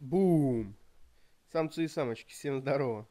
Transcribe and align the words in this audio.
Бум! 0.00 0.76
Самцы 1.52 1.84
и 1.84 1.88
самочки, 1.88 2.32
всем 2.32 2.60
здорово. 2.60 3.06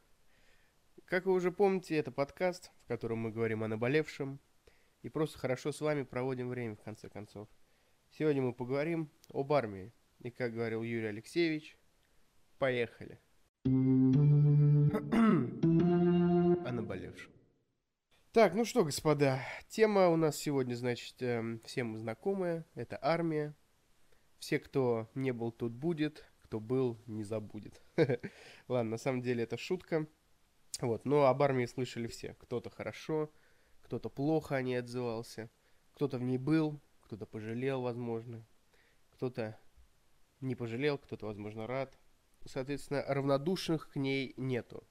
Как 1.06 1.28
вы 1.28 1.34
уже 1.34 1.52
помните, 1.52 1.96
это 1.96 2.12
подкаст, 2.12 2.72
в 2.84 2.88
котором 2.88 3.20
мы 3.20 3.32
говорим 3.32 3.64
о 3.64 3.68
наболевшем 3.68 4.40
и 5.04 5.10
просто 5.10 5.38
хорошо 5.38 5.72
с 5.72 5.82
вами 5.82 6.02
проводим 6.02 6.50
время, 6.50 6.76
в 6.76 6.82
конце 6.82 7.08
концов. 7.08 7.48
Сегодня 8.10 8.42
мы 8.42 8.54
поговорим 8.54 9.12
об 9.32 9.54
армии. 9.54 9.94
И, 10.18 10.32
как 10.32 10.54
говорил 10.54 10.82
Юрий 10.82 11.10
Алексеевич, 11.10 11.78
поехали. 12.58 13.20
о 13.66 13.70
наболевшем. 16.72 17.32
Так, 18.32 18.56
ну 18.56 18.66
что, 18.66 18.84
господа, 18.84 19.44
тема 19.68 20.08
у 20.10 20.16
нас 20.16 20.38
сегодня, 20.38 20.74
значит, 20.74 21.22
эм, 21.22 21.62
всем 21.66 21.96
знакомая. 22.00 22.66
Это 22.74 22.98
армия. 23.00 23.56
Все, 24.40 24.58
кто 24.58 25.08
не 25.14 25.32
был, 25.34 25.52
тут 25.52 25.74
будет 25.74 26.29
кто 26.50 26.60
был, 26.60 26.98
не 27.06 27.24
забудет. 27.24 27.80
Ладно, 28.68 28.92
на 28.92 28.98
самом 28.98 29.22
деле 29.22 29.44
это 29.44 29.56
шутка. 29.56 30.08
Вот, 30.82 31.06
но 31.06 31.26
об 31.26 31.44
армии 31.44 31.68
слышали 31.68 32.08
все. 32.08 32.34
Кто-то 32.40 32.72
хорошо, 32.72 33.32
кто-то 33.84 34.10
плохо 34.10 34.56
о 34.56 34.62
ней 34.64 34.80
отзывался, 34.80 35.52
кто-то 35.94 36.18
в 36.18 36.24
ней 36.24 36.40
был, 36.40 36.82
кто-то 37.02 37.28
пожалел, 37.28 37.84
возможно, 37.84 38.44
кто-то 39.12 39.60
не 40.42 40.56
пожалел, 40.56 40.98
кто-то, 40.98 41.28
возможно, 41.28 41.68
рад. 41.68 41.96
Соответственно, 42.46 43.04
равнодушных 43.08 43.92
к 43.92 43.98
ней 43.98 44.34
нету. 44.36 44.84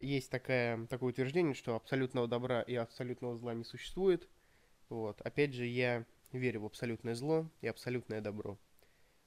Есть 0.00 0.30
такая, 0.30 0.86
такое 0.86 1.10
утверждение, 1.10 1.52
что 1.52 1.76
абсолютного 1.76 2.28
добра 2.28 2.62
и 2.62 2.76
абсолютного 2.76 3.36
зла 3.36 3.52
не 3.52 3.64
существует. 3.64 4.26
Вот. 4.88 5.20
Опять 5.20 5.52
же, 5.52 5.66
я 5.66 6.06
верю 6.32 6.62
в 6.62 6.64
абсолютное 6.64 7.14
зло 7.14 7.50
и 7.60 7.66
абсолютное 7.66 8.22
добро. 8.22 8.58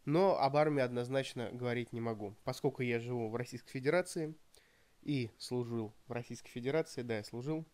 Но 0.08 0.40
об 0.40 0.56
армии 0.56 0.82
однозначно 0.82 1.50
говорить 1.52 1.92
не 1.92 2.00
могу, 2.00 2.34
поскольку 2.46 2.82
я 2.82 2.98
живу 2.98 3.28
в 3.28 3.36
Российской 3.36 3.72
Федерации 3.72 4.36
и 5.02 5.32
служил 5.38 5.94
в 6.08 6.14
Российской 6.14 6.50
Федерации, 6.50 7.02
да, 7.02 7.18
я 7.18 7.26
служил, 7.26 7.66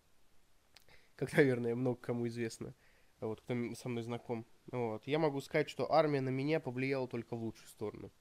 как, 1.15 1.31
наверное, 1.37 1.75
много 1.75 2.01
кому 2.01 2.27
известно, 2.27 2.73
вот, 3.19 3.39
кто 3.41 3.53
со 3.75 3.87
мной 3.87 4.01
знаком. 4.01 4.47
Вот, 4.71 5.05
я 5.05 5.19
могу 5.19 5.41
сказать, 5.41 5.69
что 5.69 5.91
армия 5.91 6.21
на 6.21 6.29
меня 6.29 6.59
повлияла 6.59 7.07
только 7.07 7.35
в 7.35 7.43
лучшую 7.43 7.67
сторону. 7.67 8.11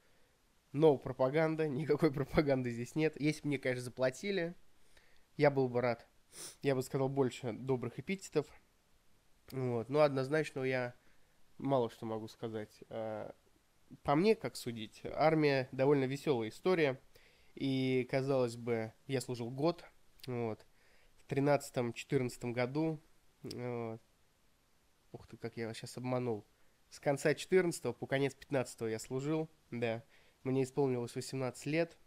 Но 0.72 0.98
пропаганда, 0.98 1.66
никакой 1.66 2.12
пропаганды 2.12 2.70
здесь 2.70 2.94
нет. 2.94 3.18
Если 3.18 3.40
бы 3.40 3.48
мне, 3.48 3.58
конечно, 3.58 3.84
заплатили, 3.84 4.54
я 5.38 5.50
был 5.50 5.70
бы 5.70 5.80
рад. 5.80 6.06
Я 6.60 6.74
бы 6.74 6.82
сказал 6.82 7.08
больше 7.08 7.54
добрых 7.54 7.98
эпитетов. 7.98 8.46
Вот. 9.52 9.88
Но 9.88 10.02
однозначно 10.02 10.60
я 10.64 10.94
мало 11.56 11.88
что 11.88 12.04
могу 12.04 12.28
сказать. 12.28 12.84
По 14.02 14.14
мне, 14.14 14.34
как 14.34 14.56
судить, 14.56 15.02
армия 15.04 15.68
довольно 15.72 16.04
веселая 16.04 16.48
история. 16.48 17.00
И, 17.54 18.06
казалось 18.10 18.56
бы, 18.56 18.92
я 19.06 19.20
служил 19.20 19.50
год, 19.50 19.84
вот, 20.26 20.64
в 21.18 21.30
13-14 21.30 22.52
году, 22.52 22.98
вот. 23.42 24.00
ух 25.12 25.26
ты, 25.26 25.36
как 25.36 25.56
я 25.56 25.66
вас 25.66 25.76
сейчас 25.76 25.98
обманул, 25.98 26.46
с 26.88 26.98
конца 26.98 27.34
14 27.34 27.94
по 27.96 28.06
конец 28.06 28.34
15 28.34 28.82
я 28.82 28.98
служил, 28.98 29.50
да, 29.70 30.02
мне 30.44 30.62
исполнилось 30.62 31.14
18 31.14 31.66
лет, 31.66 31.98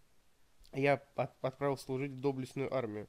я 0.74 0.96
от, 1.16 1.32
отправил 1.44 1.78
служить 1.78 2.12
в 2.12 2.20
доблестную 2.20 2.74
армию. 2.74 3.08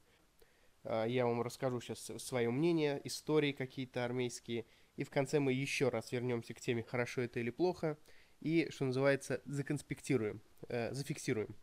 А, 0.85 1.07
я 1.07 1.27
вам 1.27 1.41
расскажу 1.41 1.81
сейчас 1.81 2.11
свое 2.23 2.51
мнение, 2.51 3.01
истории 3.05 3.53
какие-то 3.53 4.05
армейские, 4.05 4.67
и 4.97 5.05
в 5.05 5.11
конце 5.11 5.41
мы 5.41 5.55
еще 5.55 5.89
раз 5.89 6.13
вернемся 6.13 6.53
к 6.53 6.61
теме, 6.61 6.83
хорошо 6.83 7.23
это 7.23 7.41
или 7.41 7.51
плохо– 7.51 7.97
и, 8.41 8.69
что 8.71 8.85
называется, 8.85 9.43
законспектируем, 9.45 10.41
э, 10.69 10.93
зафиксируем. 10.93 11.57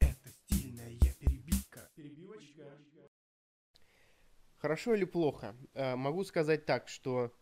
Это 0.00 0.28
стильная 0.30 0.98
перебивка. 1.18 1.90
Перебивочка. 1.94 2.78
Хорошо 4.58 4.94
или 4.94 5.04
плохо? 5.04 5.56
Э, 5.74 5.96
могу 5.96 6.24
сказать 6.24 6.66
так, 6.66 6.88
что, 6.88 7.32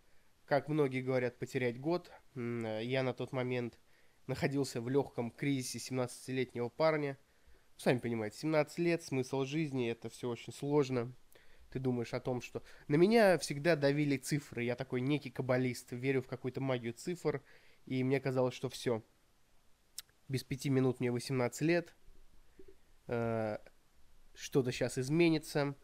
как 0.45 0.69
многие 0.69 1.03
говорят, 1.03 1.39
потерять 1.39 1.81
год. 1.81 2.11
Э, 2.35 2.81
я 2.83 3.03
на 3.03 3.15
тот 3.15 3.33
момент 3.33 3.79
находился 4.27 4.81
в 4.81 4.89
легком 4.89 5.31
кризисе 5.31 5.79
17-летнего 5.79 6.69
парня. 6.69 7.19
Сами 7.77 7.99
понимаете, 7.99 8.39
17 8.39 8.79
лет, 8.79 9.03
смысл 9.03 9.45
жизни, 9.45 9.91
это 9.91 10.09
все 10.09 10.29
очень 10.29 10.53
сложно. 10.53 11.12
Ты 11.71 11.81
думаешь 11.81 12.15
о 12.15 12.21
том, 12.21 12.41
что... 12.41 12.62
На 12.87 12.95
меня 12.95 13.37
всегда 13.39 13.75
давили 13.75 14.17
цифры. 14.17 14.62
Я 14.62 14.77
такой 14.77 15.01
некий 15.01 15.31
каббалист, 15.31 15.91
верю 15.91 16.23
в 16.23 16.29
какую-то 16.29 16.61
магию 16.61 16.93
цифр 16.93 17.43
и 17.87 18.03
мне 18.03 18.21
казалось, 18.21 18.55
что 18.55 18.69
все. 18.69 19.03
Без 20.28 20.43
пяти 20.45 20.71
минут 20.71 21.00
мне 21.00 21.11
18 21.11 21.61
лет. 21.62 21.95
Э, 23.06 23.59
что-то 24.34 24.72
сейчас 24.72 24.99
изменится. 24.99 25.77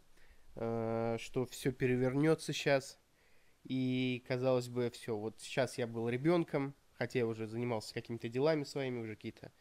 Э, 0.56 1.16
что 1.18 1.46
все 1.46 1.72
перевернется 1.72 2.52
сейчас. 2.52 2.98
И 3.64 4.24
казалось 4.26 4.68
бы, 4.68 4.90
все. 4.90 5.16
Вот 5.16 5.40
сейчас 5.40 5.78
я 5.78 5.86
был 5.86 6.08
ребенком. 6.08 6.74
Хотя 6.94 7.20
я 7.20 7.26
уже 7.26 7.46
занимался 7.46 7.94
какими-то 7.94 8.28
делами 8.28 8.64
своими, 8.64 8.98
уже 9.00 9.14
какие-то 9.16 9.52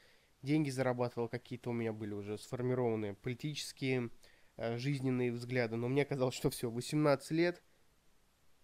деньги 0.42 0.70
зарабатывал, 0.70 1.30
какие-то 1.30 1.70
у 1.70 1.74
меня 1.74 1.94
были 1.94 2.14
уже 2.14 2.38
сформированные 2.38 3.14
политические, 3.14 4.10
э, 4.58 4.78
жизненные 4.78 5.32
взгляды. 5.32 5.78
Но 5.78 5.88
мне 5.88 6.04
казалось, 6.04 6.36
что 6.36 6.50
все, 6.50 6.70
18 6.70 7.32
лет, 7.32 7.62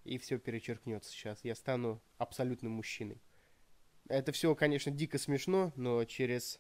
и 0.04 0.18
все 0.18 0.38
перечеркнется 0.38 1.10
сейчас. 1.10 1.44
Я 1.44 1.56
стану 1.56 2.02
абсолютным 2.18 2.74
мужчиной. 2.74 3.22
Это 4.08 4.32
все, 4.32 4.54
конечно, 4.56 4.92
дико 4.92 5.18
смешно, 5.18 5.74
но 5.76 6.04
через 6.06 6.60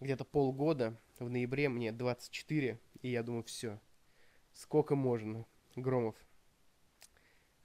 где-то 0.00 0.24
полгода, 0.24 1.00
в 1.18 1.28
ноябре, 1.28 1.68
мне 1.68 1.92
24, 1.92 2.78
и 3.02 3.08
я 3.08 3.22
думаю, 3.22 3.42
все, 3.44 3.80
сколько 4.52 4.94
можно, 4.94 5.46
Громов. 5.76 6.14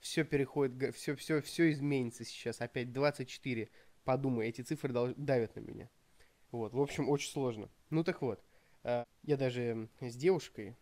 Все 0.00 0.24
переходит, 0.24 0.94
все, 0.94 1.14
все, 1.14 1.42
все 1.42 1.70
изменится 1.70 2.24
сейчас, 2.24 2.60
опять 2.60 2.92
24. 2.92 3.68
Подумай, 4.04 4.48
эти 4.48 4.62
цифры 4.62 4.92
давят 5.16 5.54
на 5.56 5.60
меня. 5.60 5.90
Вот, 6.50 6.72
в 6.72 6.80
общем, 6.80 7.08
очень 7.08 7.30
сложно. 7.30 7.68
Ну 7.90 8.02
так 8.02 8.22
вот, 8.22 8.42
э, 8.82 9.04
я 9.22 9.36
даже 9.36 9.88
с 10.00 10.16
девушкой 10.16 10.76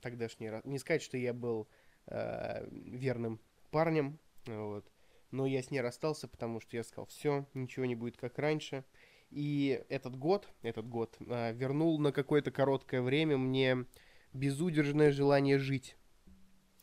тогдашней, 0.00 0.50
не 0.64 0.78
сказать, 0.78 1.02
что 1.02 1.16
я 1.16 1.32
был 1.32 1.68
э, 2.06 2.66
верным 2.70 3.40
парнем, 3.70 4.18
вот, 4.46 4.90
но 5.34 5.46
я 5.46 5.62
с 5.62 5.70
ней 5.70 5.80
расстался, 5.80 6.28
потому 6.28 6.60
что 6.60 6.76
я 6.76 6.84
сказал, 6.84 7.06
все, 7.06 7.46
ничего 7.54 7.84
не 7.86 7.96
будет 7.96 8.16
как 8.16 8.38
раньше. 8.38 8.84
И 9.30 9.84
этот 9.88 10.16
год, 10.16 10.48
этот 10.62 10.88
год 10.88 11.16
э, 11.18 11.52
вернул 11.52 11.98
на 11.98 12.12
какое-то 12.12 12.52
короткое 12.52 13.02
время 13.02 13.36
мне 13.36 13.84
безудержное 14.32 15.10
желание 15.10 15.58
жить. 15.58 15.96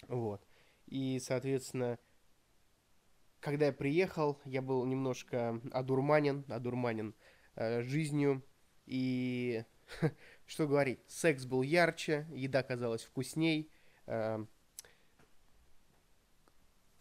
Вот. 0.09 0.45
И, 0.85 1.19
соответственно, 1.19 1.97
когда 3.39 3.67
я 3.67 3.73
приехал, 3.73 4.37
я 4.43 4.61
был 4.61 4.85
немножко 4.85 5.61
одурманен, 5.71 6.43
одурманен 6.49 7.15
э, 7.55 7.81
жизнью. 7.83 8.43
И 8.85 9.63
что 10.45 10.67
говорить, 10.67 10.99
секс 11.07 11.45
был 11.45 11.61
ярче, 11.61 12.27
еда 12.33 12.63
казалась 12.63 13.03
вкусней, 13.03 13.71
э, 14.07 14.45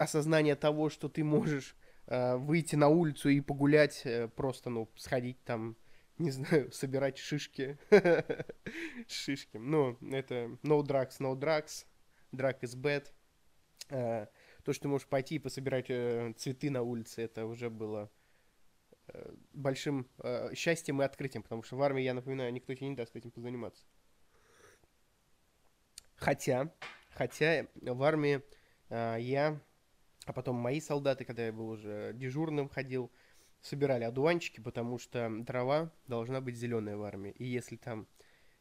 осознание 0.01 0.57
того, 0.57 0.89
что 0.89 1.09
ты 1.09 1.23
можешь 1.23 1.77
э, 2.07 2.37
выйти 2.37 2.75
на 2.75 2.89
улицу 2.89 3.29
и 3.29 3.41
погулять, 3.41 4.01
э, 4.05 4.29
просто, 4.29 4.71
ну, 4.71 4.89
сходить 4.97 5.43
там, 5.45 5.77
не 6.17 6.31
знаю, 6.31 6.73
собирать 6.73 7.19
шишки. 7.19 7.79
шишки. 9.07 9.59
Ну, 9.59 9.99
это 10.11 10.57
no 10.63 10.81
drugs, 10.83 11.21
no 11.21 11.35
drugs. 11.39 11.87
Drug 12.33 12.59
is 12.61 12.81
bad. 12.81 13.09
Э, 13.91 14.27
то, 14.65 14.73
что 14.73 14.83
ты 14.83 14.89
можешь 14.89 15.07
пойти 15.07 15.35
и 15.35 15.39
пособирать 15.39 15.91
э, 15.91 16.33
цветы 16.39 16.71
на 16.71 16.81
улице, 16.81 17.23
это 17.23 17.45
уже 17.45 17.69
было 17.69 18.11
э, 19.09 19.35
большим 19.53 20.09
счастьем 20.55 21.03
и 21.03 21.05
открытием, 21.05 21.43
потому 21.43 21.63
что 21.63 21.77
в 21.77 21.83
армии, 21.83 22.03
я 22.03 22.15
напоминаю, 22.15 22.53
никто 22.55 22.75
тебе 22.75 22.89
не 22.89 22.97
даст 22.97 23.15
этим 23.17 23.31
позаниматься. 23.31 23.85
Хотя, 26.17 26.73
хотя 27.11 27.67
в 27.75 28.03
армии 28.03 28.43
э, 28.89 29.17
я 29.21 29.61
а 30.31 30.33
потом 30.33 30.55
мои 30.55 30.81
солдаты, 30.81 31.25
когда 31.25 31.47
я 31.47 31.53
был 31.53 31.71
уже 31.71 32.13
дежурным, 32.15 32.69
ходил, 32.69 33.11
собирали 33.63 34.05
одуванчики, 34.05 34.61
потому 34.61 34.97
что 34.97 35.43
трава 35.45 35.93
должна 36.07 36.41
быть 36.41 36.55
зеленая 36.55 36.97
в 36.97 37.03
армии. 37.03 37.33
И 37.33 37.45
если 37.45 37.75
там 37.75 38.07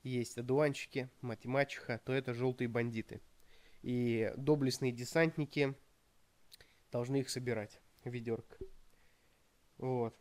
есть 0.01 0.39
одуванчики, 0.39 1.11
мать 1.21 1.45
и 1.45 1.47
мачеха, 1.47 2.01
то 2.03 2.11
это 2.11 2.33
желтые 2.33 2.69
бандиты. 2.69 3.21
И 3.83 4.33
доблестные 4.35 4.91
десантники 4.91 5.75
должны 6.91 7.17
их 7.17 7.29
собирать. 7.29 7.79
Ведерко. 8.03 8.57
Вот. 9.77 10.17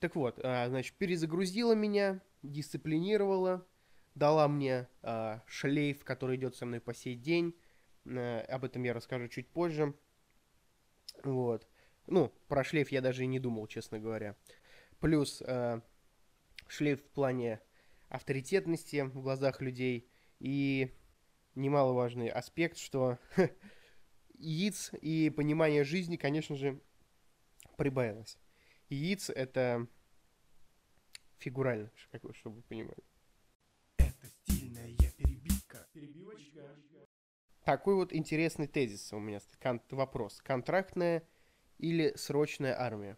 Так 0.00 0.16
вот, 0.16 0.40
а, 0.42 0.70
значит, 0.70 0.96
перезагрузила 0.96 1.74
меня, 1.74 2.22
дисциплинировала, 2.42 3.66
дала 4.14 4.48
мне 4.48 4.88
а, 5.02 5.42
шлейф, 5.46 6.02
который 6.02 6.36
идет 6.36 6.56
со 6.56 6.64
мной 6.64 6.80
по 6.80 6.94
сей 6.94 7.14
день, 7.14 7.54
об 8.04 8.64
этом 8.64 8.82
я 8.82 8.94
расскажу 8.94 9.28
чуть 9.28 9.48
позже. 9.48 9.94
Вот. 11.24 11.68
Ну, 12.06 12.32
про 12.48 12.64
шлейф 12.64 12.90
я 12.90 13.00
даже 13.00 13.24
и 13.24 13.26
не 13.26 13.38
думал, 13.38 13.66
честно 13.66 13.98
говоря. 13.98 14.36
Плюс, 15.00 15.42
э, 15.42 15.80
шлейф 16.66 17.00
в 17.00 17.08
плане 17.10 17.60
авторитетности 18.08 19.02
в 19.02 19.20
глазах 19.20 19.60
людей 19.60 20.08
и 20.38 20.94
немаловажный 21.54 22.28
аспект, 22.28 22.76
что 22.78 23.18
яиц 24.34 24.90
и 25.00 25.30
понимание 25.30 25.84
жизни, 25.84 26.16
конечно 26.16 26.56
же, 26.56 26.80
прибавилось. 27.76 28.38
Яиц— 28.88 29.30
это 29.34 29.86
фигурально, 31.38 31.90
чтобы 32.32 32.56
вы 32.56 32.62
понимали. 32.62 33.02
Это 33.96 34.28
стильная 34.28 34.88
перебивка. 35.16 35.88
Перебивочка. 35.92 36.76
Такой 37.64 37.94
вот 37.94 38.12
интересный 38.12 38.66
тезис 38.66 39.12
у 39.12 39.20
меня, 39.20 39.40
вопрос. 39.90 40.40
Контрактная 40.42 41.22
или 41.78 42.12
срочная 42.16 42.78
армия? 42.78 43.16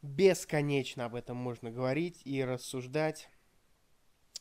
Бесконечно 0.00 1.04
об 1.04 1.14
этом 1.14 1.36
можно 1.36 1.70
говорить 1.70 2.22
и 2.24 2.42
рассуждать. 2.42 3.28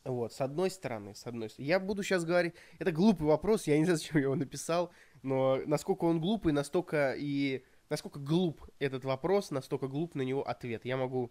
Вот, 0.06 0.34
с 0.34 0.42
одной 0.42 0.72
стороны, 0.72 1.14
с 1.14 1.28
одной 1.28 1.50
стороны. 1.50 1.68
Я 1.68 1.80
буду 1.80 2.02
сейчас 2.02 2.24
говорить... 2.24 2.56
Это 2.80 2.92
глупый 2.92 3.28
вопрос, 3.28 3.68
я 3.68 3.78
не 3.78 3.84
знаю, 3.84 3.98
зачем 4.00 4.18
я 4.18 4.24
его 4.24 4.36
написал, 4.36 4.92
но 5.22 5.58
насколько 5.66 6.06
он 6.06 6.22
глупый, 6.22 6.54
настолько 6.54 7.14
и... 7.18 7.64
Насколько 7.90 8.20
глуп 8.20 8.66
этот 8.80 9.04
вопрос, 9.04 9.52
настолько 9.52 9.90
глуп 9.90 10.16
на 10.16 10.22
него 10.22 10.48
ответ. 10.48 10.86
Я 10.86 10.96
могу 10.96 11.30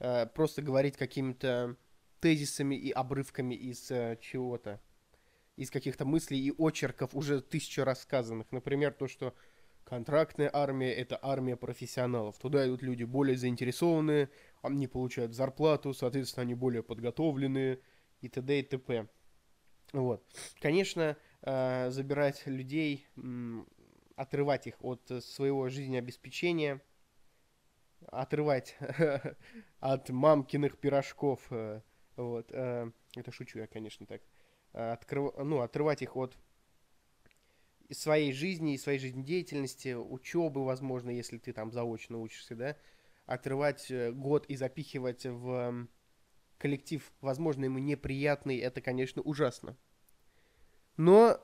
э, 0.00 0.26
просто 0.26 0.60
говорить 0.60 0.96
какими-то 0.96 1.76
тезисами 2.18 2.74
и 2.74 2.90
обрывками 2.90 3.54
из 3.54 3.88
э, 3.92 4.18
чего-то, 4.20 4.80
из 5.60 5.70
каких-то 5.70 6.06
мыслей 6.06 6.38
и 6.38 6.54
очерков, 6.56 7.14
уже 7.14 7.42
тысячу 7.42 7.84
рассказанных. 7.84 8.50
Например, 8.50 8.94
то, 8.94 9.06
что 9.06 9.34
контрактная 9.84 10.48
армия— 10.50 10.90
это 10.94 11.18
армия 11.20 11.54
профессионалов. 11.54 12.38
Туда 12.38 12.66
идут 12.66 12.80
люди 12.80 13.04
более 13.04 13.36
заинтересованные, 13.36 14.30
они 14.62 14.86
получают 14.86 15.34
зарплату, 15.34 15.92
соответственно, 15.92 16.42
они 16.42 16.54
более 16.54 16.82
подготовленные, 16.82 17.80
и 18.22 18.28
т.д. 18.30 18.58
и 18.58 18.62
т.п. 18.62 19.06
Вот. 19.92 20.24
Конечно, 20.60 21.18
э, 21.42 21.90
забирать 21.90 22.46
людей, 22.46 23.06
отрывать 24.16 24.66
их 24.66 24.76
от 24.80 25.02
своего 25.22 25.68
жизнеобеспечения, 25.68 26.80
отрывать 28.06 28.78
от 29.80 30.08
мамкиных 30.08 30.78
пирожков, 30.78 31.40
э, 31.50 31.82
вот, 32.16 32.46
э, 32.50 32.90
это 33.14 33.30
шучу 33.30 33.58
я, 33.58 33.66
конечно, 33.66 34.06
так, 34.06 34.22
открыв, 34.72 35.32
ну, 35.38 35.60
отрывать 35.60 36.02
их 36.02 36.16
от 36.16 36.36
своей 37.90 38.32
жизни 38.32 38.74
и 38.74 38.78
своей 38.78 38.98
жизнедеятельности, 38.98 39.94
учебы, 39.94 40.64
возможно, 40.64 41.10
если 41.10 41.38
ты 41.38 41.52
там 41.52 41.72
заочно 41.72 42.18
учишься, 42.18 42.54
да, 42.54 42.76
отрывать 43.26 43.90
год 44.12 44.46
и 44.46 44.56
запихивать 44.56 45.26
в 45.26 45.88
коллектив, 46.60 47.10
возможно, 47.20 47.64
ему 47.64 47.78
неприятный, 47.78 48.58
это, 48.58 48.80
конечно, 48.80 49.22
ужасно. 49.22 49.76
Но 50.96 51.40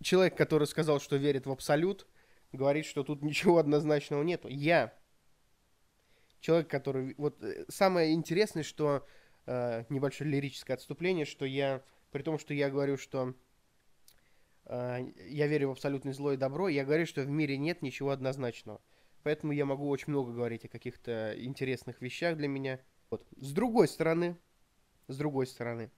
человек, 0.00 0.36
который 0.36 0.66
сказал, 0.66 1.00
что 1.00 1.16
верит 1.16 1.46
в 1.46 1.50
абсолют, 1.50 2.06
говорит, 2.52 2.86
что 2.86 3.02
тут 3.02 3.22
ничего 3.22 3.58
однозначного 3.58 4.22
нету. 4.22 4.48
Я, 4.48 4.94
человек, 6.40 6.68
который... 6.68 7.14
Вот 7.18 7.42
э, 7.42 7.66
самое 7.68 8.12
интересное, 8.14 8.62
что... 8.62 9.06
Э, 9.46 9.84
небольшое 9.88 10.30
лирическое 10.30 10.76
отступление, 10.76 11.24
что 11.24 11.44
я... 11.44 11.82
При 12.12 12.22
том, 12.22 12.38
что 12.38 12.54
я 12.54 12.70
говорю, 12.70 12.96
что 12.96 13.34
э, 14.66 15.12
я 15.28 15.46
верю 15.48 15.68
в 15.68 15.72
абсолютное 15.72 16.12
зло 16.12 16.32
и 16.32 16.36
добро, 16.36 16.68
я 16.68 16.84
говорю, 16.84 17.06
что 17.06 17.22
в 17.22 17.28
мире 17.28 17.56
нет 17.56 17.82
ничего 17.82 18.10
однозначного. 18.10 18.80
Поэтому 19.22 19.52
я 19.52 19.64
могу 19.64 19.88
очень 19.88 20.10
много 20.10 20.32
говорить 20.32 20.64
о 20.66 20.68
каких-то 20.68 21.34
интересных 21.42 22.00
вещах 22.02 22.36
для 22.36 22.48
меня. 22.48 22.80
Вот. 23.10 23.26
С 23.36 23.52
другой 23.52 23.88
стороны, 23.88 24.36
с 25.08 25.16
другой 25.16 25.46
стороны, 25.46 25.90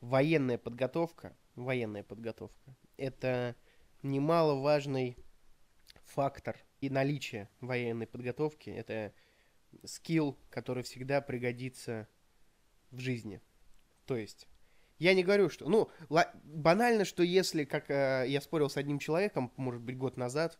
военная 0.00 0.58
подготовка, 0.58 1.36
военная 1.54 2.02
подготовка, 2.02 2.76
это 2.96 3.54
немаловажный 4.02 5.16
фактор 6.04 6.56
и 6.80 6.88
наличие 6.88 7.50
военной 7.60 8.06
подготовки, 8.06 8.70
это 8.70 9.12
скилл, 9.84 10.38
который 10.48 10.82
всегда 10.82 11.20
пригодится 11.20 12.08
в 12.90 13.00
жизни. 13.00 13.42
То 14.06 14.16
есть, 14.16 14.48
я 14.98 15.14
не 15.14 15.24
говорю, 15.24 15.48
что... 15.48 15.68
Ну, 15.68 15.90
банально, 16.44 17.04
что 17.04 17.22
если, 17.22 17.64
как 17.64 17.90
э, 17.90 18.24
я 18.28 18.40
спорил 18.40 18.70
с 18.70 18.76
одним 18.76 18.98
человеком, 18.98 19.52
может 19.56 19.82
быть, 19.82 19.96
год 19.96 20.16
назад, 20.16 20.58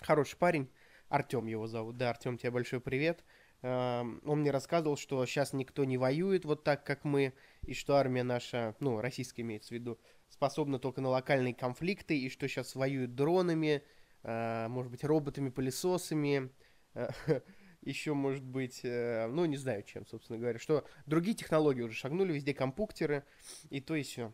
хороший 0.00 0.36
парень, 0.36 0.70
Артем 1.08 1.46
его 1.46 1.66
зовут, 1.66 1.96
да, 1.96 2.10
Артем, 2.10 2.38
тебе 2.38 2.50
большой 2.50 2.80
привет, 2.80 3.24
Эм, 3.62 4.20
он 4.24 4.40
мне 4.40 4.50
рассказывал, 4.50 4.96
что 4.96 5.24
сейчас 5.26 5.52
никто 5.52 5.84
не 5.84 5.98
воюет 5.98 6.44
вот 6.44 6.62
так, 6.64 6.84
как 6.84 7.04
мы, 7.04 7.32
и 7.62 7.74
что 7.74 7.96
армия 7.96 8.22
наша, 8.22 8.76
ну, 8.80 9.00
российская 9.00 9.42
имеется 9.42 9.70
в 9.70 9.72
виду, 9.72 9.98
способна 10.28 10.78
только 10.78 11.00
на 11.00 11.08
локальные 11.08 11.54
конфликты, 11.54 12.18
и 12.18 12.28
что 12.28 12.48
сейчас 12.48 12.74
воюют 12.74 13.14
дронами, 13.14 13.82
э, 14.22 14.68
может 14.68 14.92
быть, 14.92 15.04
роботами-пылесосами, 15.04 16.50
э, 16.94 17.08
еще, 17.86 18.14
может 18.14 18.44
быть, 18.44 18.80
э, 18.82 19.26
ну, 19.28 19.44
не 19.44 19.56
знаю 19.56 19.82
чем, 19.84 20.06
собственно 20.06 20.38
говоря, 20.38 20.58
что 20.58 20.84
другие 21.06 21.36
технологии 21.36 21.82
уже 21.82 21.94
шагнули, 21.94 22.32
везде 22.32 22.52
компьютеры, 22.52 23.24
и 23.70 23.80
то 23.80 23.94
и 23.94 24.02
все. 24.02 24.32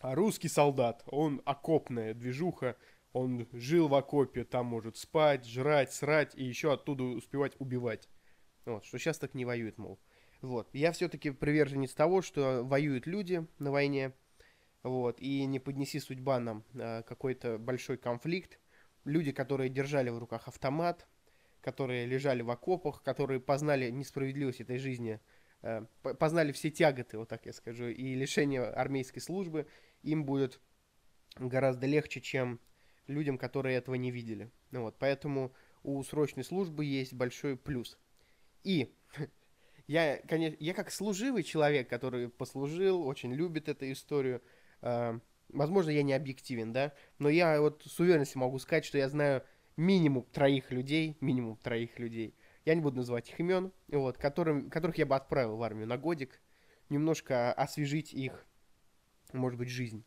А 0.00 0.14
русский 0.14 0.48
солдат, 0.48 1.02
он 1.06 1.40
окопная 1.44 2.14
движуха, 2.14 2.76
он 3.12 3.48
жил 3.52 3.88
в 3.88 3.94
окопе, 3.94 4.44
там 4.44 4.66
может 4.66 4.96
спать, 4.96 5.46
жрать, 5.46 5.92
срать 5.92 6.34
и 6.34 6.44
еще 6.44 6.72
оттуда 6.72 7.04
успевать 7.04 7.52
убивать. 7.58 8.08
Вот, 8.66 8.84
что 8.84 8.98
сейчас 8.98 9.18
так 9.18 9.34
не 9.34 9.44
воюют, 9.44 9.78
мол. 9.78 9.98
Вот. 10.42 10.68
Я 10.74 10.92
все-таки 10.92 11.30
приверженец 11.30 11.94
того, 11.94 12.22
что 12.22 12.62
воюют 12.64 13.06
люди 13.06 13.46
на 13.58 13.70
войне, 13.70 14.12
вот, 14.82 15.20
и 15.20 15.46
не 15.46 15.58
поднеси 15.58 16.00
судьба 16.00 16.40
нам 16.40 16.64
э, 16.74 17.02
какой-то 17.04 17.56
большой 17.58 17.96
конфликт. 17.96 18.58
Люди, 19.04 19.32
которые 19.32 19.70
держали 19.70 20.10
в 20.10 20.18
руках 20.18 20.48
автомат, 20.48 21.06
которые 21.64 22.06
лежали 22.06 22.42
в 22.42 22.50
окопах, 22.50 23.02
которые 23.02 23.40
познали 23.40 23.90
несправедливость 23.90 24.60
этой 24.60 24.78
жизни, 24.78 25.20
э, 25.62 25.84
познали 26.20 26.52
все 26.52 26.70
тяготы, 26.70 27.18
вот 27.18 27.28
так 27.28 27.46
я 27.46 27.52
скажу, 27.52 27.86
и 27.86 28.14
лишение 28.14 28.62
армейской 28.62 29.22
службы, 29.22 29.66
им 30.02 30.24
будет 30.24 30.60
гораздо 31.36 31.86
легче, 31.86 32.20
чем 32.20 32.60
людям, 33.06 33.38
которые 33.38 33.76
этого 33.76 33.96
не 33.96 34.10
видели. 34.10 34.50
Ну, 34.70 34.82
вот, 34.82 34.96
поэтому 34.98 35.52
у 35.82 36.02
срочной 36.04 36.44
службы 36.44 36.84
есть 36.84 37.12
большой 37.12 37.56
плюс– 37.56 37.98
и 38.64 38.92
я, 39.86 40.18
конечно, 40.26 40.56
я 40.58 40.74
как 40.74 40.90
служивый 40.90 41.44
человек, 41.44 41.88
который 41.88 42.28
послужил, 42.28 43.06
очень 43.06 43.32
любит 43.32 43.68
эту 43.68 43.92
историю, 43.92 44.42
э, 44.80 45.18
возможно, 45.50 45.90
я 45.90 46.02
не 46.02 46.14
объективен, 46.14 46.72
да, 46.72 46.92
но 47.18 47.28
я 47.28 47.60
вот 47.60 47.84
с 47.86 48.00
уверенностью 48.00 48.40
могу 48.40 48.58
сказать, 48.58 48.84
что 48.84 48.98
я 48.98 49.08
знаю 49.08 49.44
минимум 49.76 50.24
троих 50.32 50.70
людей, 50.70 51.16
минимум 51.20 51.56
троих 51.56 51.98
людей, 51.98 52.34
я 52.64 52.74
не 52.74 52.80
буду 52.80 52.96
называть 52.96 53.28
их 53.28 53.40
имен, 53.40 53.72
вот, 53.88 54.18
которым, 54.18 54.70
которых 54.70 54.98
я 54.98 55.06
бы 55.06 55.16
отправил 55.16 55.56
в 55.56 55.62
армию 55.62 55.86
на 55.86 55.98
годик, 55.98 56.40
немножко 56.88 57.52
освежить 57.52 58.12
их, 58.12 58.46
может 59.32 59.58
быть, 59.58 59.68
жизнь, 59.68 60.04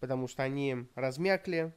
потому 0.00 0.28
что 0.28 0.42
они 0.42 0.86
размякли, 0.94 1.74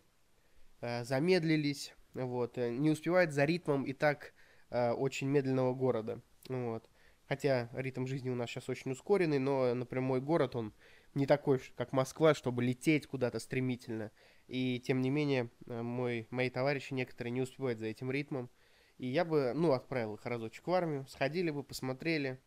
э, 0.81 1.03
замедлились, 1.03 1.95
вот, 2.13 2.57
э, 2.57 2.71
не 2.71 2.89
успевают 2.89 3.31
за 3.31 3.45
ритмом 3.45 3.83
и 3.83 3.93
так 3.93 4.33
э, 4.69 4.91
очень 4.91 5.27
медленного 5.27 5.73
города. 5.73 6.21
Вот. 6.47 6.89
Хотя 7.27 7.69
ритм 7.73 8.05
жизни 8.05 8.29
у 8.29 8.35
нас 8.35 8.49
сейчас 8.49 8.69
очень 8.69 8.91
ускоренный, 8.91 9.39
но, 9.39 9.75
мой 9.91 10.19
город, 10.21 10.55
он 10.55 10.73
не 11.13 11.25
такой, 11.25 11.59
как 11.75 11.91
Москва, 11.91 12.33
чтобы 12.33 12.63
лететь 12.63 13.07
куда-то 13.07 13.39
стремительно. 13.39 14.11
И, 14.49 14.79
тем 14.79 15.01
не 15.01 15.11
менее, 15.11 15.51
э, 15.67 15.81
мой, 15.81 16.27
мои 16.31 16.49
товарищи 16.49 16.93
некоторые 16.93 17.31
не 17.31 17.41
успевают 17.41 17.77
за 17.77 17.85
этим 17.85 18.09
ритмом. 18.09 18.49
И 18.97 19.07
я 19.07 19.23
бы, 19.23 19.53
ну, 19.53 19.73
отправил 19.73 20.15
их 20.15 20.25
разочек 20.25 20.65
в 20.65 20.73
армию, 20.73 21.05
сходили 21.07 21.51
бы, 21.51 21.63
посмотрели, 21.63 22.41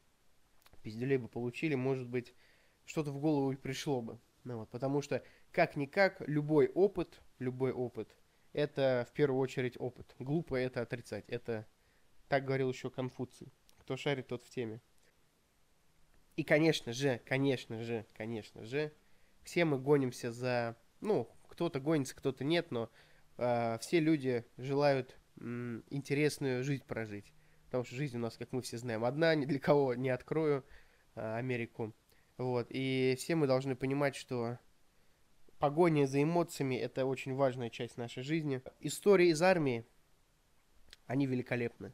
пизделей 0.82 1.16
бы 1.16 1.28
получили, 1.28 1.76
может 1.76 2.09
быть, 2.09 2.35
что-то 2.85 3.12
в 3.12 3.21
голову 3.21 3.52
и 3.52 3.56
пришло 3.56 4.02
бы. 4.02 4.18
Ну, 4.42 4.59
вот, 4.59 4.71
потому 4.71 5.00
что, 5.00 5.23
как-никак, 5.52 6.21
любой 6.26 6.66
опыт, 6.66 7.23
любой 7.38 7.71
опыт, 7.71 8.16
это 8.52 9.06
в 9.09 9.14
первую 9.14 9.40
очередь 9.40 9.76
опыт. 9.78 10.14
Глупо 10.18 10.56
это 10.56 10.82
отрицать. 10.82 11.25
Это 11.28 11.66
так 12.28 12.44
говорил 12.44 12.71
еще 12.71 12.90
Конфуций. 12.90 13.52
Кто 13.78 13.97
шарит, 13.97 14.26
тот 14.26 14.42
в 14.42 14.50
теме. 14.50 14.80
И, 16.35 16.42
конечно 16.42 16.92
же, 16.92 17.21
конечно 17.25 17.80
же, 17.82 18.06
конечно 18.14 18.64
же, 18.64 18.92
все 19.44 19.64
мы 19.64 19.78
гонимся 19.78 20.32
за... 20.32 20.76
Ну, 21.00 21.28
кто-то 21.52 21.78
гонится, 21.80 22.16
кто-то 22.16 22.44
нет, 22.44 22.71
но 22.71 22.90
э, 23.37 23.78
все 23.80 24.00
люди 24.00 24.44
желают 24.56 25.16
м, 25.38 25.85
интересную 25.90 26.64
жизнь 26.64 26.85
прожить. 26.85 27.32
Потому 27.66 27.85
что 27.85 27.94
жизнь 27.94 28.16
у 28.16 28.21
нас, 28.21 28.37
как 28.37 28.52
мы 28.52 28.62
все 28.62 28.78
знаем, 28.78 29.04
одна, 29.04 29.35
ни 29.35 29.44
для 29.44 29.59
кого 29.59 29.94
не 29.94 30.09
открою 30.09 30.64
э, 31.14 31.37
Америку. 31.37 31.94
Вот. 32.38 32.66
И 32.71 33.14
все 33.18 33.35
мы 33.35 33.47
должны 33.47 33.76
понимать, 33.76 34.16
что 34.16 34.59
погоня 35.59 36.06
за 36.06 36.23
эмоциями– 36.23 36.75
это 36.76 37.04
очень 37.04 37.35
важная 37.35 37.71
часть 37.71 37.99
нашей 37.99 38.23
жизни. 38.23 38.62
Истории 38.80 39.28
из 39.28 39.42
армии, 39.42 39.87
они 41.06 41.26
великолепны. 41.26 41.92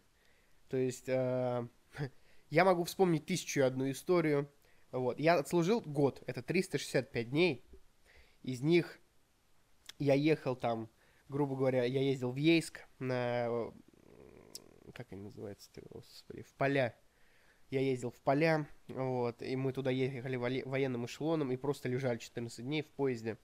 То 0.69 0.77
есть, 0.77 1.09
э, 1.09 1.67
Я 2.51 2.65
могу 2.65 2.85
вспомнить 2.85 3.27
тысячу 3.27 3.61
и 3.61 3.65
одну 3.65 3.91
историю. 3.91 4.49
Вот. 4.91 5.19
Я 5.19 5.35
отслужил 5.35 5.81
год, 5.81 6.23
это 6.27 6.43
365 6.43 7.31
дней. 7.31 7.65
Из 8.43 8.63
них 8.63 8.99
я 9.99 10.15
ехал 10.15 10.57
там, 10.57 10.89
грубо 11.29 11.57
говоря, 11.57 11.85
я 11.85 12.01
ездил 12.01 12.33
в 12.33 12.37
Ейск 12.37 12.81
на... 12.99 13.73
Как 14.95 15.13
они 15.13 15.23
называются? 15.23 15.71
Господи, 15.91 16.43
в 16.43 16.53
поля. 16.55 16.95
Я 17.71 17.81
ездил 17.81 18.11
в 18.11 18.19
поля, 18.23 18.67
вот, 18.89 19.43
и 19.43 19.55
мы 19.55 19.75
туда 19.75 19.91
ехали 19.91 20.37
военным 20.37 21.05
эшелоном 21.05 21.53
и 21.53 21.57
просто 21.57 21.89
лежали 21.89 22.17
14 22.17 22.65
дней 22.65 22.83
в 22.83 22.87
поезде. 22.87 23.37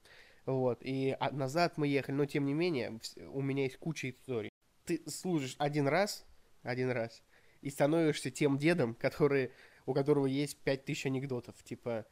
Вот, 0.47 0.79
и 0.81 1.15
назад 1.31 1.77
мы 1.77 1.87
ехали, 1.87 2.15
но 2.15 2.25
тем 2.25 2.45
не 2.45 2.55
менее, 2.55 2.99
у 3.29 3.41
меня 3.41 3.63
есть 3.63 3.77
куча 3.77 4.09
историй. 4.09 4.49
Ты 4.85 5.03
служишь 5.07 5.55
один 5.59 5.87
раз, 5.87 6.25
один 6.63 6.89
раз, 6.89 7.21
и 7.61 7.69
становишься 7.69 8.31
тем 8.31 8.57
дедом, 8.57 8.95
который, 8.95 9.51
у 9.85 9.93
которого 9.93 10.25
есть 10.25 10.57
5000 10.57 11.05
анекдотов. 11.05 11.63
Типа, 11.63 12.07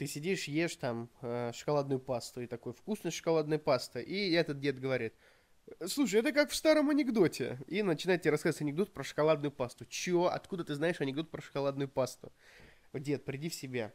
ты 0.00 0.06
сидишь, 0.06 0.44
ешь 0.44 0.76
там 0.76 1.10
э, 1.20 1.52
шоколадную 1.54 2.00
пасту, 2.00 2.40
и 2.40 2.46
такой, 2.46 2.72
вкусная 2.72 3.12
шоколадная 3.12 3.58
паста. 3.58 4.00
И 4.00 4.30
этот 4.30 4.58
дед 4.58 4.80
говорит, 4.80 5.12
слушай, 5.88 6.20
это 6.20 6.32
как 6.32 6.48
в 6.48 6.54
старом 6.54 6.88
анекдоте. 6.88 7.58
И 7.66 7.82
начинает 7.82 8.22
тебе 8.22 8.30
рассказывать 8.30 8.62
анекдот 8.62 8.94
про 8.94 9.04
шоколадную 9.04 9.52
пасту. 9.52 9.84
Чё? 9.84 10.24
Откуда 10.24 10.64
ты 10.64 10.74
знаешь 10.74 11.02
анекдот 11.02 11.30
про 11.30 11.42
шоколадную 11.42 11.86
пасту? 11.86 12.32
Дед, 12.94 13.26
приди 13.26 13.50
в 13.50 13.54
себя. 13.54 13.92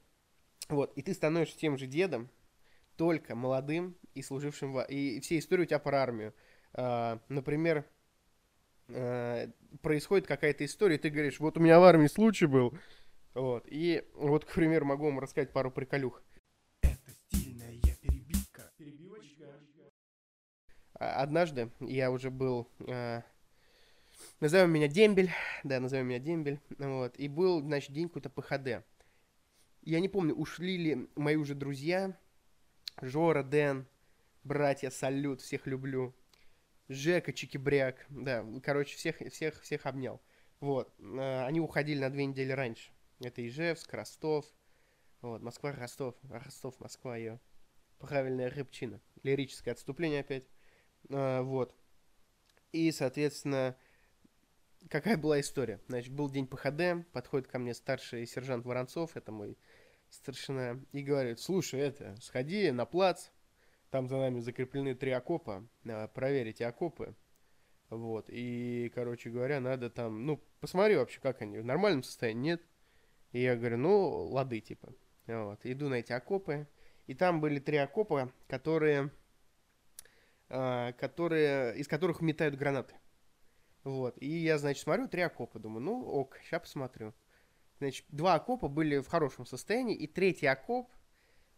Вот, 0.69 0.93
и 0.95 1.01
ты 1.01 1.11
становишься 1.15 1.57
тем 1.57 1.75
же 1.75 1.87
дедом, 1.87 2.29
только 2.97 3.33
молодым 3.33 3.97
и 4.13 4.21
служившим 4.21 4.73
в... 4.73 4.83
И 4.83 5.19
все 5.21 5.39
истории 5.39 5.63
у 5.63 5.65
тебя 5.65 5.79
про 5.79 6.03
армию. 6.03 6.35
А, 6.73 7.19
например, 7.29 7.83
а, 8.89 9.49
происходит 9.81 10.27
какая-то 10.27 10.63
история, 10.65 10.97
и 10.97 10.99
ты 10.99 11.09
говоришь, 11.09 11.39
вот 11.39 11.57
у 11.57 11.61
меня 11.61 11.79
в 11.79 11.83
армии 11.83 12.05
случай 12.05 12.45
был, 12.45 12.77
вот. 13.35 13.65
И 13.67 14.03
вот, 14.13 14.45
к 14.45 14.53
примеру, 14.53 14.85
могу 14.85 15.05
вам 15.05 15.19
рассказать 15.19 15.51
пару 15.51 15.69
приколюх. 15.69 16.23
Это 16.81 17.11
стильная 17.11 17.77
перебивка. 18.01 18.71
Перебивочка. 18.77 19.59
А, 20.93 21.21
однажды 21.21 21.69
я 21.81 22.11
уже 22.11 22.31
был... 22.31 22.69
Э, 22.87 23.21
назовем 24.39 24.71
меня 24.71 24.87
Дембель. 24.87 25.29
Да, 25.65 25.81
назовем 25.81 26.07
меня 26.07 26.19
Дембель. 26.19 26.61
Вот. 26.77 27.19
И 27.19 27.27
был, 27.27 27.61
значит, 27.61 27.91
день 27.91 28.07
какой-то 28.07 28.29
ПХД. 28.29 28.85
Я 29.81 29.99
не 29.99 30.07
помню, 30.07 30.33
ушли 30.33 30.77
ли 30.77 31.09
мои 31.15 31.35
уже 31.35 31.55
друзья. 31.55 32.17
Жора, 33.01 33.43
Дэн, 33.43 33.85
братья, 34.45 34.89
салют, 34.89 35.41
всех 35.41 35.67
люблю. 35.67 36.15
Жека, 36.87 37.33
Чикибряк. 37.33 38.05
Да, 38.07 38.45
короче, 38.63 38.95
всех, 38.95 39.17
всех, 39.29 39.61
всех 39.61 39.85
обнял. 39.85 40.21
Вот. 40.61 40.93
Э, 40.99 41.45
они 41.45 41.59
уходили 41.59 41.99
на 41.99 42.09
две 42.09 42.25
недели 42.25 42.53
раньше. 42.53 42.94
Это 43.19 43.45
Ижевск, 43.47 43.93
Ростов. 43.93 44.45
Вот, 45.21 45.41
Москва, 45.41 45.71
Ростов. 45.71 46.15
Ростов, 46.29 46.79
Москва, 46.79 47.17
ее. 47.17 47.39
Правильная 47.99 48.49
рыбчина. 48.49 49.01
Лирическое 49.23 49.73
отступление 49.73 50.21
опять. 50.21 50.45
А, 51.09 51.41
вот. 51.41 51.75
И, 52.71 52.91
соответственно, 52.91 53.77
какая 54.89 55.17
была 55.17 55.39
история? 55.39 55.79
Значит, 55.87 56.13
был 56.13 56.29
день 56.29 56.47
ПХД, 56.47 57.09
подходит 57.11 57.47
ко 57.47 57.59
мне 57.59 57.73
старший 57.73 58.25
сержант 58.25 58.65
Воронцов, 58.65 59.15
это 59.15 59.31
мой 59.31 59.57
старшина, 60.09 60.81
и 60.91 61.01
говорит, 61.01 61.39
слушай, 61.39 61.79
это, 61.79 62.15
сходи 62.21 62.71
на 62.71 62.85
плац, 62.85 63.29
там 63.89 64.07
за 64.07 64.17
нами 64.17 64.39
закреплены 64.39 64.95
три 64.95 65.11
окопа, 65.11 65.67
а, 65.87 66.07
проверите 66.07 66.65
окопы, 66.65 67.15
вот, 67.89 68.25
и, 68.29 68.91
короче 68.93 69.29
говоря, 69.29 69.59
надо 69.59 69.89
там, 69.89 70.25
ну, 70.25 70.43
посмотри 70.59 70.95
вообще, 70.95 71.19
как 71.21 71.41
они, 71.41 71.59
в 71.59 71.65
нормальном 71.65 72.03
состоянии, 72.03 72.51
нет, 72.51 72.61
и 73.35 73.41
я 73.41 73.57
говорю, 73.57 73.75
ну, 73.75 74.27
лады, 74.29 74.61
типа. 74.61 74.93
Вот. 75.27 75.59
Иду 75.65 75.89
на 75.89 75.95
эти 75.95 76.13
окопы. 76.13 76.69
И 77.05 77.13
там 77.13 77.41
были 77.41 77.59
три 77.59 77.75
окопа, 77.75 78.31
которые, 78.47 79.11
э, 80.47 80.93
которые, 80.93 81.77
из 81.77 81.85
которых 81.89 82.21
метают 82.21 82.55
гранаты. 82.55 82.95
Вот. 83.83 84.15
И 84.21 84.29
я, 84.29 84.57
значит, 84.57 84.83
смотрю, 84.83 85.09
три 85.09 85.21
окопа. 85.21 85.59
Думаю, 85.59 85.81
ну, 85.81 86.01
ок, 86.01 86.39
сейчас 86.45 86.61
посмотрю. 86.61 87.13
Значит, 87.79 88.05
два 88.07 88.35
окопа 88.35 88.69
были 88.69 88.99
в 88.99 89.09
хорошем 89.09 89.45
состоянии, 89.45 89.97
и 89.97 90.07
третий 90.07 90.47
окоп 90.47 90.89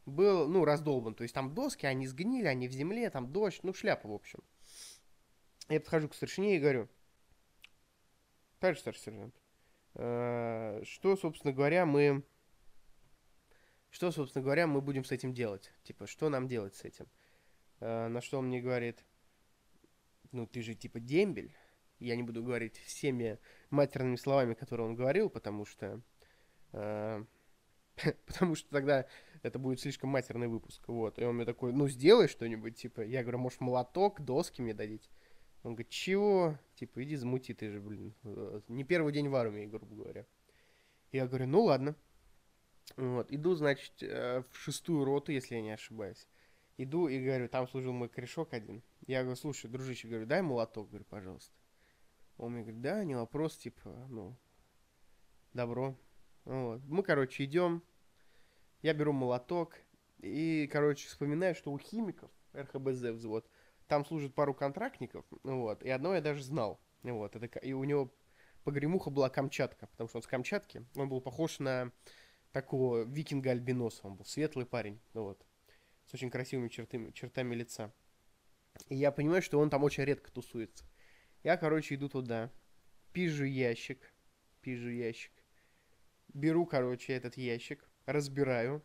был, 0.07 0.47
ну, 0.47 0.65
раздолбан. 0.65 1.13
То 1.13 1.21
есть 1.21 1.35
там 1.35 1.53
доски, 1.53 1.85
они 1.85 2.07
сгнили, 2.07 2.47
они 2.47 2.67
в 2.67 2.71
земле, 2.71 3.11
там 3.11 3.31
дождь, 3.31 3.59
ну, 3.61 3.71
шляпа, 3.75 4.07
в 4.07 4.13
общем. 4.13 4.39
Я 5.69 5.79
подхожу 5.79 6.09
к 6.09 6.15
старшине 6.15 6.55
и 6.55 6.59
говорю, 6.59 6.89
товарищ 8.59 8.79
старший 8.79 9.03
сержант, 9.03 9.35
Э, 9.99 10.56
что, 10.87 11.15
собственно 11.15 11.53
говоря, 11.53 11.85
мы... 11.85 12.23
Что, 13.89 14.11
собственно 14.11 14.43
говоря, 14.43 14.67
мы 14.67 14.81
будем 14.81 15.03
с 15.03 15.11
этим 15.11 15.33
делать? 15.33 15.71
Типа, 15.83 16.07
что 16.07 16.29
нам 16.29 16.47
делать 16.47 16.75
с 16.75 16.83
этим? 16.83 17.07
Э, 17.79 18.07
на 18.07 18.21
что 18.21 18.39
он 18.39 18.47
мне 18.47 18.61
говорит, 18.61 19.05
ну, 20.31 20.45
ты 20.45 20.61
же, 20.61 20.75
типа, 20.75 20.99
дембель. 20.99 21.55
Я 21.99 22.15
не 22.15 22.23
буду 22.23 22.43
говорить 22.43 22.77
всеми 22.77 23.39
матерными 23.69 24.17
словами, 24.17 24.53
которые 24.53 24.87
он 24.87 24.95
говорил, 24.95 25.29
потому 25.29 25.65
что... 25.65 26.01
Э, 26.73 27.23
потому 28.25 28.55
что 28.55 28.69
тогда 28.69 29.07
это 29.41 29.57
будет 29.59 29.79
слишком 29.79 30.09
матерный 30.09 30.47
выпуск. 30.47 30.87
Вот. 30.87 31.17
И 31.19 31.23
он 31.23 31.35
мне 31.35 31.45
такой, 31.45 31.73
ну, 31.73 31.87
сделай 31.87 32.27
что-нибудь, 32.27 32.75
типа. 32.75 33.01
Я 33.01 33.23
говорю, 33.23 33.39
может, 33.39 33.61
молоток, 33.61 34.21
доски 34.21 34.61
мне 34.61 34.73
дадите? 34.73 35.09
Он 35.63 35.73
говорит, 35.73 35.89
чего? 35.89 36.57
Типа, 36.75 37.03
иди 37.03 37.15
замути, 37.15 37.53
ты 37.53 37.69
же, 37.71 37.79
блин, 37.79 38.13
э, 38.23 38.61
не 38.67 38.83
первый 38.83 39.11
день 39.11 39.29
в 39.29 39.35
армии, 39.35 39.65
грубо 39.65 39.95
говоря. 39.95 40.25
Я 41.11 41.27
говорю, 41.27 41.47
ну 41.47 41.63
ладно. 41.63 41.95
Вот, 42.95 43.31
иду, 43.31 43.55
значит, 43.55 44.01
э, 44.01 44.43
в 44.49 44.57
шестую 44.57 45.03
роту, 45.03 45.31
если 45.31 45.55
я 45.55 45.61
не 45.61 45.71
ошибаюсь. 45.71 46.27
Иду 46.77 47.07
и 47.07 47.23
говорю, 47.23 47.49
там 47.49 47.67
служил 47.67 47.93
мой 47.93 48.09
корешок 48.09 48.53
один. 48.53 48.83
Я 49.07 49.21
говорю, 49.21 49.35
слушай, 49.35 49.69
дружище, 49.69 50.07
говорю, 50.07 50.25
дай 50.25 50.41
молоток, 50.41 50.89
говорю, 50.89 51.05
пожалуйста. 51.05 51.53
Он 52.37 52.53
мне 52.53 52.61
говорит, 52.61 52.81
да, 52.81 53.03
не 53.03 53.15
вопрос, 53.15 53.57
типа, 53.57 53.89
ну, 54.09 54.37
добро. 55.53 55.95
Вот. 56.45 56.81
Мы, 56.85 57.03
короче, 57.03 57.43
идем. 57.45 57.83
Я 58.81 58.93
беру 58.93 59.11
молоток. 59.11 59.75
И, 60.19 60.69
короче, 60.71 61.07
вспоминаю, 61.07 61.55
что 61.55 61.71
у 61.71 61.77
химиков, 61.77 62.31
РХБЗ 62.53 63.11
взвод, 63.11 63.47
там 63.87 64.05
служит 64.05 64.33
пару 64.33 64.53
контрактников, 64.53 65.25
вот, 65.43 65.83
и 65.83 65.89
одно 65.89 66.15
я 66.15 66.21
даже 66.21 66.43
знал, 66.43 66.79
вот, 67.03 67.35
это, 67.35 67.59
и 67.59 67.73
у 67.73 67.83
него 67.83 68.11
погремуха 68.67 69.09
была 69.09 69.29
Камчатка, 69.29 69.87
потому 69.87 70.09
что 70.09 70.17
он 70.17 70.23
с 70.23 70.27
Камчатки, 70.27 70.85
он 70.97 71.07
был 71.07 71.21
похож 71.21 71.59
на 71.59 71.93
такого 72.51 73.05
викинга-альбиноса, 73.05 74.01
он 74.03 74.15
был 74.15 74.25
светлый 74.25 74.65
парень, 74.65 74.99
вот, 75.13 75.41
с 76.05 76.13
очень 76.13 76.29
красивыми 76.29 76.67
чертами, 76.67 77.11
чертами 77.11 77.55
лица. 77.55 77.93
И 78.89 78.95
я 78.97 79.13
понимаю, 79.13 79.41
что 79.41 79.57
он 79.57 79.69
там 79.69 79.85
очень 79.85 80.03
редко 80.03 80.33
тусуется. 80.33 80.83
Я, 81.43 81.55
короче, 81.55 81.95
иду 81.95 82.09
туда, 82.09 82.51
пижу 83.13 83.45
ящик, 83.45 84.13
пижу 84.59 84.89
ящик, 84.89 85.31
беру, 86.33 86.65
короче, 86.65 87.13
этот 87.13 87.37
ящик, 87.37 87.89
разбираю, 88.05 88.83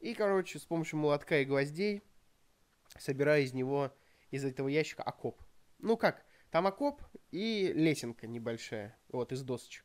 и, 0.00 0.14
короче, 0.14 0.58
с 0.58 0.64
помощью 0.64 0.98
молотка 0.98 1.38
и 1.38 1.44
гвоздей 1.44 2.02
собираю 2.98 3.44
из 3.44 3.52
него 3.52 3.94
из 4.32 4.44
этого 4.44 4.66
ящика 4.66 5.04
окоп. 5.04 5.40
Ну 5.78 5.96
как, 5.96 6.25
там 6.56 6.66
окоп 6.66 7.02
и 7.32 7.70
лесенка 7.74 8.26
небольшая, 8.26 8.98
вот, 9.10 9.30
из 9.30 9.42
досочек. 9.42 9.84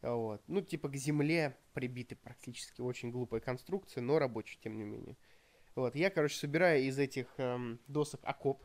Вот. 0.00 0.42
Ну, 0.46 0.62
типа 0.62 0.88
к 0.88 0.96
земле 0.96 1.58
прибиты 1.74 2.16
практически. 2.16 2.80
Очень 2.80 3.10
глупая 3.10 3.42
конструкция, 3.42 4.00
но 4.00 4.18
рабочая, 4.18 4.58
тем 4.62 4.78
не 4.78 4.84
менее. 4.84 5.18
Вот, 5.74 5.94
я, 5.94 6.08
короче, 6.08 6.38
собираю 6.38 6.82
из 6.84 6.98
этих 6.98 7.26
эм, 7.36 7.82
досок 7.86 8.20
окоп. 8.22 8.64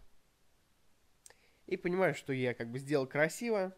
И 1.65 1.75
понимаю, 1.75 2.15
что 2.15 2.31
я 2.31 2.53
как 2.53 2.71
бы 2.71 2.79
сделал 2.79 3.05
красиво. 3.05 3.75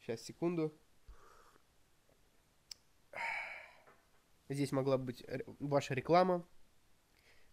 Сейчас, 0.00 0.22
секунду. 0.22 0.76
Здесь 4.48 4.72
могла 4.72 4.98
быть 4.98 5.24
ваша 5.60 5.94
реклама. 5.94 6.44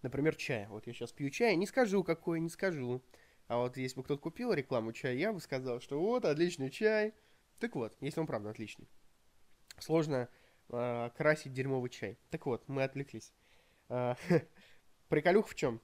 Например, 0.02 0.36
чай. 0.36 0.66
Вот 0.66 0.88
я 0.88 0.94
сейчас 0.94 1.12
пью 1.12 1.30
чай, 1.30 1.56
не 1.56 1.68
скажу 1.68 2.04
какой, 2.04 2.40
не 2.40 2.50
скажу. 2.50 3.04
А 3.48 3.58
вот 3.58 3.78
если 3.78 3.98
бы 3.98 4.04
кто-то 4.04 4.22
купил 4.22 4.54
рекламу 4.54 4.92
чая, 4.94 5.16
я 5.16 5.32
бы 5.32 5.40
сказал, 5.40 5.80
что 5.80 6.00
вот, 6.00 6.26
отличный 6.26 6.70
чай. 6.70 7.14
Так 7.60 7.76
вот, 7.76 7.96
если 8.02 8.20
он 8.20 8.28
правда 8.28 8.50
отличный. 8.50 8.88
Сложно 9.80 10.30
э, 10.70 11.10
красить 11.16 11.54
дерьмовый 11.54 11.90
чай. 11.90 12.18
Так 12.30 12.46
вот, 12.46 12.68
мы 12.68 12.84
отвлеклись. 12.84 13.34
Э, 13.90 14.16
приколюх 15.08 15.48
в 15.48 15.56
чем? 15.56 15.80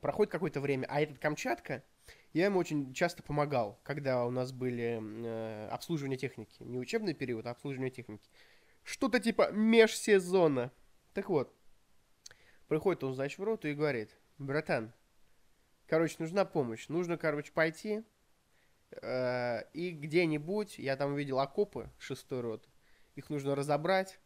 Проходит 0.00 0.32
какое-то 0.32 0.60
время, 0.60 0.84
а 0.88 1.00
этот 1.00 1.20
Камчатка, 1.20 1.84
я 2.32 2.46
ему 2.46 2.58
очень 2.58 2.92
часто 2.92 3.22
помогал, 3.22 3.78
когда 3.84 4.26
у 4.26 4.32
нас 4.32 4.50
были 4.50 5.00
э, 5.00 5.68
обслуживание 5.68 6.18
техники. 6.18 6.60
Не 6.64 6.80
учебный 6.80 7.14
период, 7.14 7.46
а 7.46 7.52
обслуживание 7.52 7.92
техники. 7.92 8.28
Что-то 8.82 9.20
типа 9.20 9.52
межсезона. 9.52 10.72
Так 11.14 11.28
вот, 11.28 11.54
Приходит 12.68 13.02
он, 13.02 13.14
значит, 13.14 13.38
в 13.38 13.42
роту 13.42 13.66
и 13.66 13.74
говорит, 13.74 14.10
братан, 14.36 14.92
короче, 15.88 16.16
нужна 16.18 16.44
помощь. 16.44 16.88
Нужно, 16.88 17.18
короче, 17.18 17.50
пойти 17.52 18.04
э, 18.90 19.62
и 19.72 19.90
где-нибудь, 19.90 20.78
я 20.78 20.96
там 20.96 21.14
увидел 21.14 21.40
окопы 21.40 21.90
шестой 21.98 22.40
рот, 22.40 22.68
их 23.16 23.30
нужно 23.30 23.56
разобрать 23.56 24.20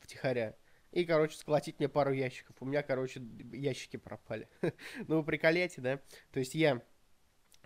втихаря, 0.00 0.56
и, 0.92 1.04
короче, 1.04 1.36
сколотить 1.36 1.78
мне 1.78 1.88
пару 1.88 2.12
ящиков. 2.12 2.56
У 2.60 2.64
меня, 2.64 2.82
короче, 2.82 3.20
ящики 3.52 3.96
пропали. 3.96 4.48
ну, 5.08 5.18
вы 5.18 5.24
приколяете, 5.24 5.80
да? 5.80 6.00
То 6.30 6.38
есть 6.38 6.54
я 6.54 6.82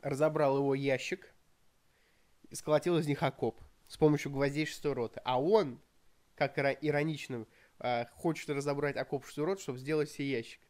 разобрал 0.03 0.57
его 0.57 0.75
ящик, 0.75 1.35
и 2.49 2.55
сколотил 2.55 2.99
из 2.99 3.07
них 3.07 3.23
окоп 3.23 3.61
с 3.87 3.97
помощью 3.97 4.33
гвоздей 4.33 4.67
шестой 4.67 4.93
роты. 4.93 5.21
А 5.25 5.41
он, 5.41 5.81
как 6.35 6.59
иронично, 6.59 7.47
а, 7.79 8.07
хочет 8.15 8.51
разобрать 8.51 8.97
окоп 8.97 9.25
шестой 9.27 9.45
роты, 9.45 9.63
чтобы 9.63 9.79
сделать 9.79 10.11
себе 10.11 10.31
ящик. 10.31 10.61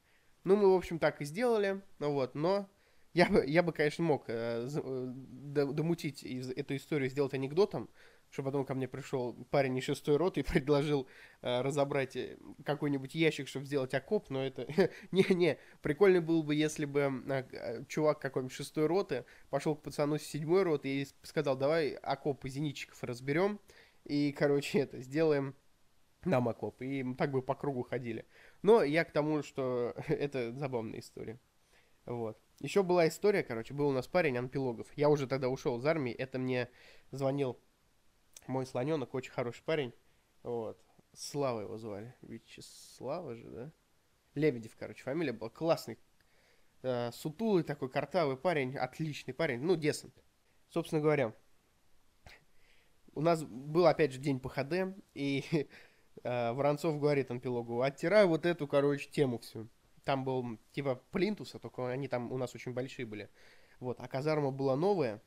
Ну, 0.44 0.56
мы, 0.56 0.72
в 0.72 0.76
общем, 0.76 0.98
так 0.98 1.20
и 1.20 1.24
сделали, 1.24 1.80
ну 1.98 2.12
вот, 2.12 2.34
но 2.34 2.68
я 3.12 3.26
бы, 3.26 3.44
я 3.46 3.62
бы 3.62 3.72
конечно, 3.72 4.04
мог 4.04 4.24
э, 4.28 4.68
э 4.72 5.12
домутить 5.52 6.22
из, 6.22 6.50
эту 6.50 6.76
историю, 6.76 7.10
сделать 7.10 7.34
анекдотом, 7.34 7.90
что 8.30 8.42
потом 8.42 8.64
ко 8.64 8.74
мне 8.74 8.88
пришел 8.88 9.34
парень 9.50 9.76
из 9.76 9.84
шестой 9.84 10.16
роты 10.16 10.40
и 10.40 10.42
предложил 10.44 11.08
э, 11.42 11.60
разобрать 11.60 12.16
э, 12.16 12.38
какой-нибудь 12.64 13.14
ящик, 13.14 13.48
чтобы 13.48 13.66
сделать 13.66 13.92
окоп, 13.94 14.30
но 14.30 14.44
это... 14.44 14.66
Не-не, 15.10 15.58
прикольно 15.82 16.20
было 16.20 16.42
бы, 16.42 16.54
если 16.54 16.84
бы 16.84 17.24
э, 17.28 17.84
чувак 17.88 18.20
какой-нибудь 18.20 18.54
шестой 18.54 18.86
роты 18.86 19.24
пошел 19.50 19.74
к 19.74 19.82
пацану 19.82 20.18
с 20.18 20.22
седьмой 20.22 20.62
роты 20.62 21.02
и 21.02 21.08
сказал, 21.22 21.56
давай 21.56 21.94
окоп 21.94 22.44
из 22.44 22.54
зенитчиков 22.54 23.02
разберем, 23.02 23.60
и, 24.04 24.32
короче, 24.32 24.78
это, 24.78 25.00
сделаем 25.00 25.54
нам 26.24 26.48
окоп. 26.48 26.80
И 26.82 27.04
так 27.14 27.30
бы 27.30 27.42
по 27.42 27.54
кругу 27.54 27.82
ходили. 27.82 28.26
Но 28.62 28.82
я 28.82 29.04
к 29.04 29.12
тому, 29.12 29.42
что 29.42 29.94
это 30.08 30.52
забавная 30.52 31.00
история. 31.00 31.40
Вот. 32.06 32.38
Еще 32.60 32.82
была 32.82 33.08
история, 33.08 33.42
короче, 33.42 33.72
был 33.72 33.88
у 33.88 33.92
нас 33.92 34.06
парень 34.06 34.36
Анпилогов. 34.36 34.86
Я 34.96 35.08
уже 35.08 35.26
тогда 35.26 35.48
ушел 35.48 35.78
из 35.78 35.86
армии. 35.86 36.12
Это 36.12 36.38
мне 36.38 36.68
звонил 37.10 37.58
мой 38.46 38.66
слоненок, 38.66 39.14
очень 39.14 39.32
хороший 39.32 39.62
парень. 39.64 39.94
Вот. 40.42 40.78
Слава 41.14 41.60
его 41.60 41.78
звали. 41.78 42.14
Вячеслава 42.22 43.34
же, 43.34 43.48
да? 43.48 43.72
Лебедев, 44.34 44.76
короче, 44.76 45.02
фамилия 45.02 45.32
была. 45.32 45.50
Классный. 45.50 45.98
Э, 46.82 47.10
сутулый 47.12 47.64
такой, 47.64 47.90
картавый 47.90 48.36
парень. 48.36 48.76
Отличный 48.76 49.34
парень. 49.34 49.60
Ну, 49.60 49.76
десант. 49.76 50.14
Собственно 50.68 51.00
говоря, 51.00 51.34
у 53.14 53.22
нас 53.22 53.42
был, 53.42 53.86
опять 53.86 54.12
же, 54.12 54.20
день 54.20 54.38
по 54.38 54.48
ХД, 54.48 54.96
и 55.14 55.44
Воронцов 56.22 56.98
говорит 56.98 57.30
Анпилогу, 57.30 57.82
оттирай 57.82 58.26
вот 58.26 58.46
эту, 58.46 58.66
короче, 58.66 59.08
тему 59.10 59.38
всю. 59.38 59.68
Там 60.04 60.24
был, 60.24 60.58
типа, 60.72 61.02
плинтуса, 61.10 61.58
только 61.58 61.88
они 61.88 62.08
там 62.08 62.32
у 62.32 62.38
нас 62.38 62.54
очень 62.54 62.72
большие 62.72 63.06
были. 63.06 63.28
Вот, 63.78 63.98
а 64.00 64.08
казарма 64.08 64.50
была 64.50 64.76
новая, 64.76 65.22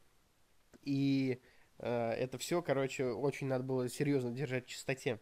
и 0.83 1.41
Э, 1.79 2.11
это 2.11 2.37
все, 2.37 2.61
короче, 2.61 3.05
очень 3.05 3.47
надо 3.47 3.63
было 3.63 3.89
серьезно 3.89 4.31
держать 4.31 4.65
в 4.65 4.69
чистоте. 4.69 5.19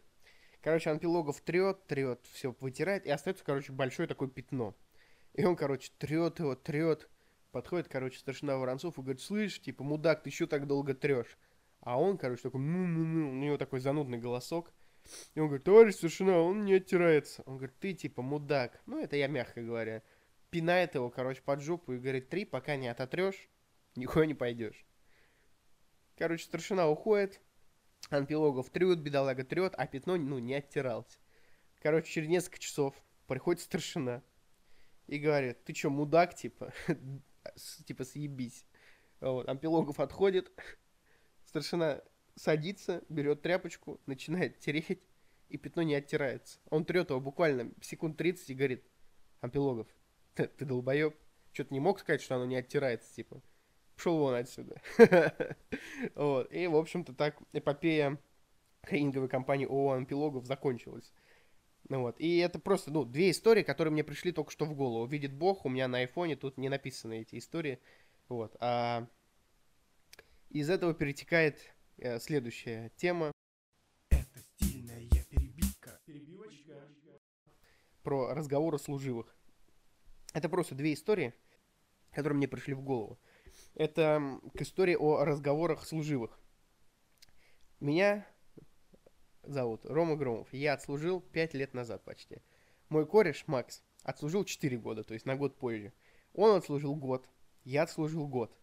Короче, 0.61 0.91
Анпилогов 0.91 1.41
трет, 1.41 1.87
трет, 1.87 2.19
все 2.31 2.55
вытирает, 2.59 3.05
и 3.07 3.09
остается, 3.09 3.43
короче, 3.43 3.71
большое 3.71 4.07
такое 4.07 4.29
пятно. 4.29 4.75
И 5.33 5.43
он, 5.43 5.55
короче, 5.55 5.91
трет 5.97 6.39
его, 6.39 6.55
трет. 6.55 7.09
Подходит, 7.51 7.87
короче, 7.87 8.19
старшина 8.19 8.57
Воронцов 8.57 8.97
и 8.97 9.01
говорит, 9.01 9.21
слышь, 9.21 9.59
типа, 9.59 9.83
мудак, 9.83 10.23
ты 10.23 10.29
еще 10.29 10.45
так 10.45 10.67
долго 10.67 10.93
трешь? 10.93 11.37
А 11.79 11.99
он, 11.99 12.17
короче, 12.17 12.43
такой, 12.43 12.61
ну-ну-ну, 12.61 13.31
у 13.31 13.33
него 13.33 13.57
такой 13.57 13.79
занудный 13.79 14.19
голосок. 14.19 14.71
И 15.33 15.39
он 15.39 15.47
говорит, 15.47 15.65
товарищ 15.65 15.95
старшина, 15.95 16.39
он 16.39 16.65
не 16.65 16.75
оттирается. 16.75 17.43
Он 17.45 17.57
говорит, 17.57 17.77
ты, 17.79 17.93
типа, 17.93 18.21
мудак. 18.21 18.81
Ну, 18.85 19.01
это 19.01 19.15
я 19.15 19.27
мягко 19.27 19.61
говоря. 19.61 20.03
Пинает 20.49 20.95
его, 20.95 21.09
короче, 21.09 21.41
под 21.41 21.61
жопу 21.61 21.93
и 21.93 21.97
говорит, 21.97 22.29
три, 22.29 22.45
пока 22.45 22.75
не 22.75 22.87
ототрешь, 22.87 23.49
никуда 23.95 24.25
не 24.25 24.33
пойдешь. 24.33 24.85
Короче, 26.17 26.43
старшина 26.43 26.89
уходит, 26.89 27.41
Анпилогов 28.09 28.69
трет, 28.69 28.99
бедолага 28.99 29.43
трет, 29.43 29.73
а 29.77 29.87
пятно, 29.87 30.17
ну, 30.17 30.39
не 30.39 30.55
оттиралось. 30.55 31.19
Короче, 31.81 32.11
через 32.11 32.27
несколько 32.27 32.59
часов 32.59 32.95
приходит 33.27 33.61
старшина 33.61 34.21
и 35.07 35.17
говорит, 35.17 35.63
ты 35.63 35.73
чё, 35.73 35.89
мудак, 35.89 36.35
типа? 36.35 36.73
типа, 37.85 38.03
съебись. 38.03 38.65
Вот, 39.19 39.47
Ампилогов 39.47 39.99
отходит, 39.99 40.51
старшина 41.45 42.01
садится, 42.35 43.03
берет 43.09 43.41
тряпочку, 43.41 43.99
начинает 44.05 44.59
тереть, 44.59 45.01
и 45.49 45.57
пятно 45.57 45.83
не 45.83 45.95
оттирается. 45.95 46.59
Он 46.69 46.85
трет 46.85 47.09
его 47.09 47.19
буквально 47.19 47.71
секунд 47.81 48.17
30 48.17 48.49
и 48.49 48.55
говорит, 48.55 48.83
Ампилогов, 49.41 49.87
ты, 50.33 50.47
ты 50.47 50.65
долбоеб, 50.65 51.15
что-то 51.51 51.73
не 51.73 51.79
мог 51.79 51.99
сказать, 51.99 52.21
что 52.21 52.35
оно 52.35 52.45
не 52.45 52.55
оттирается, 52.55 53.13
типа 53.13 53.41
пошел 54.01 54.17
вон 54.17 54.33
отсюда. 54.33 54.81
вот. 56.15 56.51
И, 56.51 56.65
в 56.65 56.75
общем-то, 56.75 57.13
так 57.13 57.37
эпопея 57.53 58.17
кринговой 58.81 59.29
компании 59.29 59.67
ООО 59.67 59.93
«Антилогов» 59.93 60.45
закончилась. 60.45 61.13
Ну 61.87 62.01
вот. 62.01 62.19
И 62.19 62.37
это 62.37 62.57
просто, 62.57 62.91
ну, 62.91 63.05
две 63.05 63.29
истории, 63.29 63.61
которые 63.61 63.91
мне 63.91 64.03
пришли 64.03 64.31
только 64.31 64.51
что 64.51 64.65
в 64.65 64.73
голову. 64.73 65.05
Видит 65.05 65.33
Бог, 65.33 65.65
у 65.65 65.69
меня 65.69 65.87
на 65.87 65.99
айфоне 65.99 66.35
тут 66.35 66.57
не 66.57 66.69
написаны 66.69 67.21
эти 67.21 67.37
истории. 67.37 67.79
Вот. 68.27 68.55
А 68.59 69.07
из 70.49 70.69
этого 70.69 70.95
перетекает 70.95 71.59
следующая 72.19 72.91
тема. 72.95 73.31
Это 74.09 74.39
стильная 74.39 75.07
перебивка. 75.29 75.99
Перебивочка. 76.05 76.89
Про 78.03 78.33
разговоры 78.33 78.79
служивых. 78.79 79.35
Это 80.33 80.49
просто 80.49 80.75
две 80.75 80.93
истории, 80.93 81.33
которые 82.11 82.37
мне 82.37 82.47
пришли 82.47 82.73
в 82.73 82.81
голову. 82.81 83.19
Это 83.75 84.39
к 84.55 84.61
истории 84.61 84.95
о 84.95 85.23
разговорах 85.23 85.85
служивых. 85.85 86.39
Меня 87.79 88.27
зовут 89.43 89.85
Рома 89.85 90.15
Громов. 90.15 90.53
Я 90.53 90.73
отслужил 90.73 91.21
5 91.21 91.53
лет 91.53 91.73
назад 91.73 92.03
почти. 92.03 92.41
Мой 92.89 93.05
кореш, 93.05 93.43
Макс, 93.47 93.83
отслужил 94.03 94.43
4 94.43 94.77
года, 94.77 95.03
то 95.03 95.13
есть 95.13 95.25
на 95.25 95.35
год 95.35 95.57
позже. 95.57 95.93
Он 96.33 96.55
отслужил 96.55 96.95
год, 96.95 97.27
я 97.63 97.83
отслужил 97.83 98.27
год. 98.27 98.55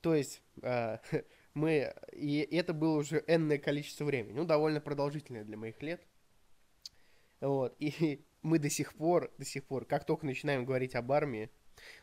То 0.00 0.14
есть 0.14 0.42
э, 0.62 0.98
мы... 1.56 1.94
И 2.12 2.46
это 2.52 2.74
было 2.74 2.98
уже 2.98 3.24
энное 3.26 3.58
количество 3.58 4.04
времени. 4.04 4.34
Ну, 4.34 4.44
довольно 4.44 4.80
продолжительное 4.80 5.44
для 5.44 5.56
моих 5.56 5.80
лет. 5.82 6.06
Вот. 7.40 7.74
И 7.80 8.24
мы 8.42 8.58
до 8.58 8.70
сих 8.70 8.94
пор, 8.94 9.32
до 9.38 9.44
сих 9.44 9.64
пор, 9.64 9.86
как 9.86 10.04
только 10.04 10.26
начинаем 10.26 10.64
говорить 10.64 10.94
об 10.94 11.10
армии, 11.10 11.50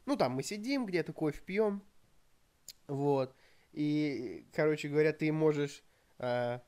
ну, 0.06 0.18
там 0.18 0.34
мы 0.34 0.44
сидим 0.44 0.86
где-то, 0.86 1.14
кофе 1.14 1.42
пьем, 1.42 1.84
вот. 2.88 3.36
И, 3.72 4.46
короче 4.54 4.88
говоря, 4.88 5.14
ты 5.14 5.32
можешь 5.32 5.84
э, 6.20 6.60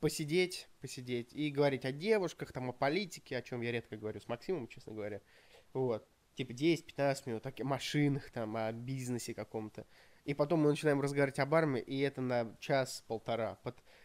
посидеть, 0.00 0.68
посидеть 0.80 1.32
и 1.32 1.50
говорить 1.50 1.84
о 1.84 1.92
девушках, 1.92 2.52
там, 2.52 2.70
о 2.70 2.72
политике, 2.72 3.36
о 3.36 3.42
чем 3.42 3.60
я 3.60 3.72
редко 3.72 3.96
говорю 3.96 4.20
с 4.20 4.28
Максимом, 4.28 4.68
честно 4.68 4.92
говоря. 4.92 5.20
Вот. 5.72 6.06
Типа 6.34 6.52
10-15 6.52 7.22
минут, 7.26 7.46
о 7.46 7.64
машинах, 7.64 8.30
там, 8.30 8.56
о 8.56 8.72
бизнесе 8.72 9.34
каком-то. 9.34 9.86
И 10.26 10.34
потом 10.34 10.60
мы 10.60 10.70
начинаем 10.70 11.00
разговаривать 11.00 11.38
об 11.38 11.54
армии, 11.54 11.80
и 11.80 12.00
это 12.00 12.20
на 12.20 12.56
час-полтора. 12.58 13.58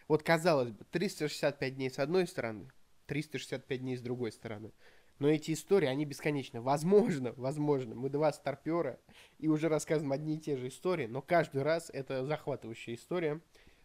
Вот, 0.08 0.22
казалось 0.22 0.70
бы, 0.70 0.86
365 0.92 1.76
дней 1.76 1.90
с 1.90 1.98
одной 1.98 2.28
стороны, 2.28 2.70
365 3.08 3.80
дней 3.82 3.98
с 3.98 4.02
другой 4.02 4.32
стороны. 4.32 4.72
Но 5.18 5.28
эти 5.28 5.52
истории, 5.52 5.88
они 5.88 6.06
бесконечны. 6.06 6.62
Возможно, 6.62 7.34
возможно, 7.38 7.96
мы 7.96 8.10
два 8.10 8.32
старпера 8.34 9.00
и 9.40 9.48
уже 9.48 9.68
рассказываем 9.68 10.12
одни 10.12 10.36
и 10.36 10.40
те 10.40 10.58
же 10.58 10.68
истории, 10.68 11.08
но 11.08 11.24
каждый 11.24 11.64
раз 11.64 11.90
это 11.92 12.24
захватывающая 12.24 12.94
история. 12.94 13.42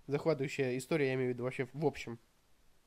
Захватывающая 0.06 0.76
история, 0.76 1.08
я 1.08 1.14
имею 1.14 1.30
в 1.30 1.34
виду 1.34 1.44
вообще 1.44 1.70
в 1.72 1.86
общем. 1.86 2.18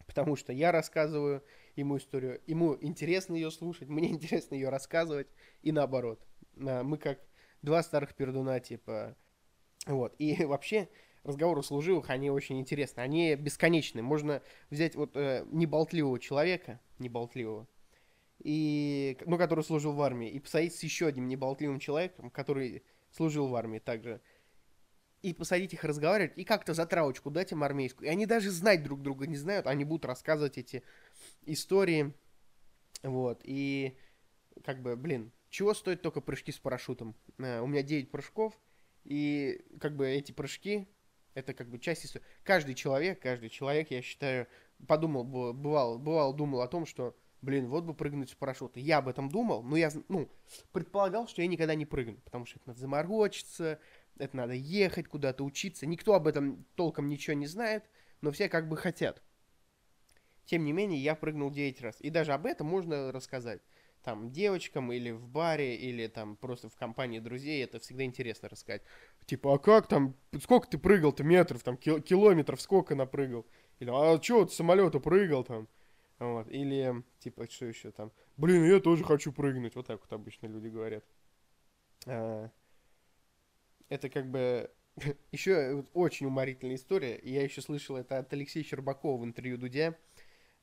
Потому 0.05 0.35
что 0.35 0.53
я 0.53 0.71
рассказываю 0.71 1.43
ему 1.75 1.97
историю, 1.97 2.39
ему 2.45 2.77
интересно 2.81 3.33
ее 3.33 3.49
слушать, 3.49 3.89
мне 3.89 4.09
интересно 4.11 4.53
ее 4.53 4.69
рассказывать, 4.69 5.27
и 5.63 5.71
наоборот. 5.71 6.23
Мы 6.55 6.99
как 6.99 7.19
два 7.63 7.81
старых 7.81 8.13
пердуна, 8.13 8.59
типа... 8.59 9.17
Вот. 9.85 10.15
И 10.19 10.43
вообще, 10.45 10.89
разговоры 11.23 11.63
служивых, 11.63 12.09
они 12.09 12.29
очень 12.29 12.59
интересны. 12.59 13.01
Они 13.01 13.35
бесконечны. 13.35 14.01
Можно 14.01 14.41
взять 14.69 14.95
вот 14.95 15.15
э, 15.15 15.45
неболтливого 15.51 16.19
человека, 16.19 16.79
неболтливого, 16.99 17.67
и, 18.39 19.17
ну, 19.25 19.37
который 19.37 19.63
служил 19.63 19.93
в 19.93 20.01
армии, 20.01 20.29
и 20.29 20.39
посадить 20.39 20.75
с 20.75 20.83
еще 20.83 21.07
одним 21.07 21.27
неболтливым 21.27 21.79
человеком, 21.79 22.29
который 22.29 22.83
служил 23.11 23.47
в 23.47 23.55
армии 23.55 23.79
также, 23.79 24.21
и 25.21 25.33
посадить 25.33 25.73
их 25.73 25.83
разговаривать, 25.83 26.37
и 26.37 26.45
как-то 26.45 26.73
затравочку 26.73 27.29
дать 27.29 27.51
им 27.51 27.63
армейскую. 27.63 28.07
И 28.07 28.11
они 28.11 28.25
даже 28.25 28.49
знать 28.49 28.83
друг 28.83 29.01
друга 29.01 29.27
не 29.27 29.35
знают, 29.35 29.67
они 29.67 29.83
будут 29.83 30.05
рассказывать 30.05 30.57
эти 30.57 30.83
истории, 31.45 32.13
вот, 33.03 33.41
и 33.43 33.97
как 34.63 34.81
бы, 34.81 34.95
блин, 34.95 35.31
чего 35.49 35.73
стоит 35.73 36.01
только 36.01 36.21
прыжки 36.21 36.51
с 36.51 36.59
парашютом? 36.59 37.15
Uh, 37.37 37.61
у 37.61 37.67
меня 37.67 37.81
9 37.81 38.11
прыжков, 38.11 38.57
и 39.09 39.65
как 39.79 39.95
бы 39.95 40.07
эти 40.07 40.31
прыжки, 40.31 40.87
это 41.33 41.53
как 41.53 41.69
бы 41.69 41.79
часть 41.79 42.05
истории. 42.05 42.25
Каждый 42.43 42.75
человек, 42.75 43.21
каждый 43.21 43.49
человек, 43.49 43.91
я 43.91 44.01
считаю, 44.01 44.47
подумал, 44.87 45.23
бывал, 45.25 45.99
бывал, 45.99 46.33
думал 46.33 46.61
о 46.61 46.67
том, 46.67 46.85
что 46.85 47.17
блин, 47.41 47.67
вот 47.67 47.85
бы 47.85 47.93
прыгнуть 47.93 48.29
с 48.29 48.35
парашюта. 48.35 48.79
Я 48.79 48.97
об 48.97 49.07
этом 49.07 49.29
думал, 49.29 49.63
но 49.63 49.77
я, 49.77 49.91
ну, 50.07 50.29
предполагал, 50.71 51.27
что 51.27 51.41
я 51.41 51.47
никогда 51.47 51.75
не 51.75 51.85
прыгну, 51.85 52.17
потому 52.17 52.45
что 52.45 52.59
это 52.59 52.69
надо 52.69 52.79
заморочиться, 52.79 53.79
это 54.17 54.35
надо 54.35 54.53
ехать 54.53 55.07
куда-то 55.07 55.43
учиться. 55.43 55.85
Никто 55.85 56.13
об 56.13 56.27
этом 56.27 56.65
толком 56.75 57.07
ничего 57.07 57.35
не 57.35 57.47
знает, 57.47 57.85
но 58.21 58.31
все 58.31 58.49
как 58.49 58.67
бы 58.67 58.77
хотят. 58.77 59.21
Тем 60.45 60.65
не 60.65 60.73
менее, 60.73 61.01
я 61.01 61.15
прыгнул 61.15 61.51
9 61.51 61.81
раз. 61.81 61.97
И 62.01 62.09
даже 62.09 62.33
об 62.33 62.45
этом 62.45 62.67
можно 62.67 63.11
рассказать. 63.11 63.61
Там 64.03 64.31
девочкам 64.31 64.91
или 64.91 65.11
в 65.11 65.27
баре, 65.27 65.75
или 65.75 66.07
там 66.07 66.35
просто 66.37 66.69
в 66.69 66.75
компании 66.75 67.19
друзей. 67.19 67.63
Это 67.63 67.79
всегда 67.79 68.03
интересно 68.03 68.49
рассказать. 68.49 68.81
Типа, 69.25 69.53
а 69.55 69.57
как 69.59 69.87
там, 69.87 70.15
сколько 70.41 70.67
ты 70.67 70.77
прыгал-то 70.77 71.23
метров, 71.23 71.63
там, 71.63 71.77
кил- 71.77 72.01
километров, 72.01 72.61
сколько 72.61 72.95
напрыгал? 72.95 73.45
Или, 73.79 73.89
а 73.91 74.21
что 74.21 74.45
ты 74.45 74.53
самолета 74.53 74.99
прыгал 74.99 75.43
там? 75.43 75.67
Вот. 76.17 76.49
Или, 76.49 77.03
типа, 77.19 77.49
что 77.49 77.65
еще 77.65 77.91
там? 77.91 78.11
Блин, 78.37 78.65
я 78.65 78.79
тоже 78.79 79.03
хочу 79.03 79.31
прыгнуть. 79.31 79.75
Вот 79.75 79.87
так 79.87 79.99
вот 80.01 80.11
обычно 80.13 80.47
люди 80.47 80.67
говорят. 80.67 81.03
А, 82.05 82.49
это 83.89 84.09
как 84.09 84.29
бы 84.29 84.69
еще 85.31 85.85
очень 85.93 86.25
уморительная 86.25 86.75
история. 86.75 87.19
Я 87.23 87.43
еще 87.43 87.61
слышал 87.61 87.97
это 87.97 88.19
от 88.19 88.31
Алексея 88.33 88.63
Щербакова 88.63 89.21
в 89.21 89.25
интервью 89.25 89.57
Дудя, 89.57 89.95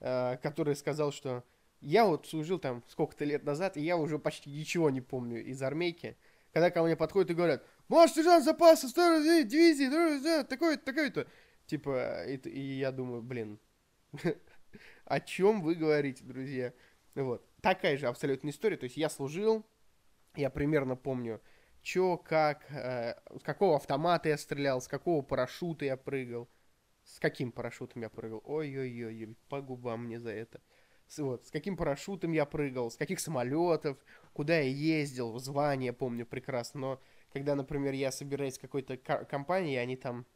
а, 0.01 0.37
который 0.37 0.77
сказал, 0.77 1.12
что 1.12 1.44
я 1.81 2.05
вот 2.05 2.27
служил 2.27 2.59
там 2.59 2.83
сколько-то 2.89 3.25
лет 3.25 3.45
назад, 3.45 3.77
и 3.77 3.83
я 3.83 3.97
уже 3.97 4.19
почти 4.19 4.51
ничего 4.51 4.91
не 4.91 5.01
помню 5.01 5.45
из 5.45 5.62
армейки. 5.62 6.17
Когда 6.53 6.71
ко 6.71 6.83
мне 6.83 6.97
подходят 6.97 7.31
и 7.31 7.35
говорят, 7.35 7.65
Маш, 7.89 8.12
сержант 8.12 8.45
запаса, 8.45 8.89
второй 8.89 9.45
дивизии, 9.45 10.45
такой-то, 10.45 10.85
такой-то. 10.85 11.27
Типа, 11.67 12.25
и, 12.25 12.37
и 12.49 12.79
я 12.79 12.93
думаю, 12.93 13.23
блин, 13.23 13.61
о 15.05 15.21
чем 15.21 15.62
вы 15.62 15.75
говорите, 15.75 16.25
друзья? 16.25 16.73
Вот. 17.15 17.47
Такая 17.61 17.97
же 17.97 18.07
абсолютная 18.07 18.53
история. 18.53 18.77
То 18.77 18.85
есть 18.85 18.97
я 18.97 19.09
служил, 19.09 19.67
я 20.35 20.51
примерно 20.51 20.97
помню, 20.97 21.41
что, 21.83 22.17
как, 22.17 22.71
э, 22.71 23.15
с 23.39 23.43
какого 23.43 23.77
автомата 23.77 24.29
я 24.29 24.39
стрелял, 24.39 24.81
с 24.81 24.89
какого 24.89 25.23
парашюта 25.23 25.85
я 25.85 25.97
прыгал, 25.97 26.49
с 27.05 27.21
каким 27.21 27.53
парашютом 27.53 28.03
я 28.03 28.11
прыгал. 28.11 28.43
Ой-ой-ой, 28.45 29.37
по 29.49 29.61
губам 29.61 30.05
мне 30.05 30.21
за 30.21 30.31
это. 30.31 30.61
С, 31.09 31.19
вот, 31.19 31.47
с 31.47 31.51
каким 31.51 31.77
парашютом 31.77 32.33
я 32.33 32.45
прыгал, 32.45 32.90
с 32.90 32.97
каких 32.97 33.21
самолетов, 33.21 33.97
куда 34.33 34.59
я 34.59 34.69
ездил, 34.69 35.38
звание 35.38 35.92
помню 35.92 36.27
прекрасно. 36.27 36.81
Но 36.81 37.01
когда, 37.33 37.55
например, 37.55 37.92
я 37.92 38.11
собираюсь 38.11 38.55
с 38.55 38.59
какой-то 38.59 38.97
компанией, 38.97 39.77
они 39.77 39.97
там 39.97 40.27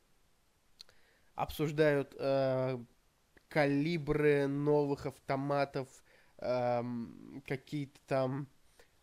обсуждают 1.35 2.15
э, 2.19 2.79
калибры 3.49 4.47
новых 4.47 5.07
автоматов, 5.07 5.89
э, 6.39 6.83
какие-то 7.47 7.99
там 8.07 8.49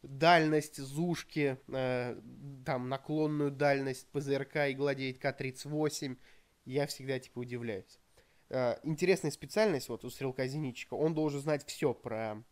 дальность 0.03 0.77
зушки, 0.77 1.58
э, 1.67 2.21
там 2.65 2.89
наклонную 2.89 3.51
дальность 3.51 4.08
ПЗРК 4.12 4.67
и 4.69 4.73
гладиет 4.73 5.19
К-38, 5.19 6.17
я 6.65 6.88
всегда 6.88 7.19
типа 7.19 7.39
удивляюсь. 7.39 7.99
Э, 8.49 8.77
интересная 8.83 9.31
специальность 9.31 9.89
вот 9.89 10.05
у 10.05 10.10
стрелка-зенитчика, 10.10 10.93
он 10.93 11.13
должен 11.13 11.41
знать 11.41 11.65
все 11.65 11.93
про 11.93 12.43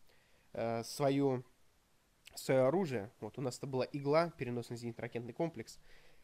э, 0.53 0.83
свою, 0.83 1.45
свое 2.35 2.61
оружие. 2.61 3.11
Вот 3.19 3.37
у 3.37 3.41
нас 3.41 3.57
это 3.57 3.67
была 3.67 3.85
игла, 3.91 4.31
переносный 4.37 4.77
зенитно-ракетный 4.77 5.33
комплекс. 5.33 5.79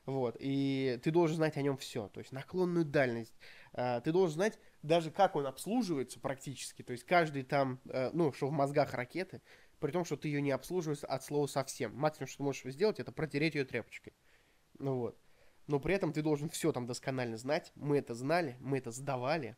Вот, 0.05 0.35
и 0.39 0.99
ты 1.03 1.11
должен 1.11 1.35
знать 1.35 1.57
о 1.57 1.61
нем 1.61 1.77
все, 1.77 2.07
то 2.07 2.19
есть 2.19 2.31
наклонную 2.31 2.85
дальность. 2.85 3.33
Э, 3.73 4.01
ты 4.03 4.11
должен 4.11 4.35
знать 4.35 4.59
даже 4.81 5.11
как 5.11 5.35
он 5.35 5.45
обслуживается 5.45 6.19
практически, 6.19 6.81
то 6.81 6.91
есть 6.91 7.03
каждый 7.05 7.43
там, 7.43 7.79
э, 7.85 8.09
ну, 8.13 8.33
что 8.33 8.47
в 8.47 8.51
мозгах 8.51 8.93
ракеты, 8.95 9.41
при 9.79 9.91
том, 9.91 10.05
что 10.05 10.17
ты 10.17 10.27
ее 10.27 10.41
не 10.41 10.51
обслуживаешь 10.51 11.03
от 11.03 11.23
слова 11.23 11.47
совсем. 11.47 11.95
Максимум, 11.95 12.27
что 12.27 12.37
ты 12.37 12.43
можешь 12.43 12.73
сделать, 12.73 12.99
это 12.99 13.11
протереть 13.11 13.55
ее 13.55 13.65
тряпочкой. 13.65 14.13
Ну 14.79 14.97
вот. 14.97 15.20
Но 15.67 15.79
при 15.79 15.95
этом 15.95 16.13
ты 16.13 16.21
должен 16.21 16.49
все 16.49 16.71
там 16.71 16.85
досконально 16.85 17.37
знать. 17.37 17.71
Мы 17.75 17.97
это 17.97 18.13
знали, 18.13 18.57
мы 18.59 18.77
это 18.77 18.91
сдавали. 18.91 19.55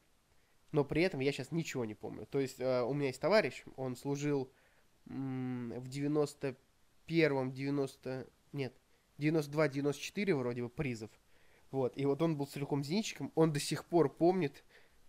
Но 0.71 0.83
при 0.83 1.03
этом 1.03 1.19
я 1.19 1.31
сейчас 1.31 1.51
ничего 1.51 1.85
не 1.85 1.93
помню. 1.95 2.25
То 2.25 2.39
есть 2.39 2.59
э, 2.59 2.81
у 2.81 2.93
меня 2.93 3.07
есть 3.07 3.21
товарищ, 3.21 3.63
он 3.75 3.95
служил 3.95 4.51
м- 5.07 5.71
в 5.79 5.87
91-м, 5.87 7.51
90... 7.51 8.27
Нет, 8.53 8.73
92-94 9.17 10.33
вроде 10.35 10.63
бы 10.63 10.69
призов. 10.69 11.11
Вот. 11.71 11.97
И 11.97 12.05
вот 12.05 12.21
он 12.21 12.37
был 12.37 12.47
стрелком-зенитчиком, 12.47 13.31
он 13.35 13.51
до 13.51 13.59
сих 13.59 13.85
пор 13.85 14.09
помнит 14.09 14.63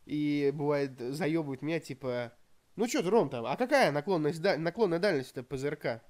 и 0.07 0.51
бывает 0.55 0.99
заебывает 0.99 1.63
меня, 1.63 1.81
типа, 1.81 2.33
ну 2.77 2.87
что 2.89 3.03
ты, 3.03 3.11
Ром, 3.11 3.31
там, 3.31 3.47
а 3.47 3.57
какая 3.57 3.93
наклонность, 3.93 4.41
да, 4.41 4.57
наклонная 4.57 4.99
дальность-то 4.99 5.43
ПЗРК? 5.43 6.03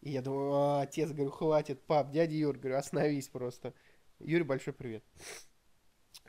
И 0.00 0.10
я 0.10 0.22
думаю, 0.22 0.80
отец, 0.80 1.10
говорю, 1.10 1.30
хватит, 1.30 1.82
пап, 1.82 2.10
дядя 2.10 2.34
Юр, 2.34 2.56
говорю, 2.56 2.76
остановись 2.78 3.28
просто. 3.28 3.74
Юрий, 4.20 4.44
большой 4.44 4.74
привет. 4.74 5.02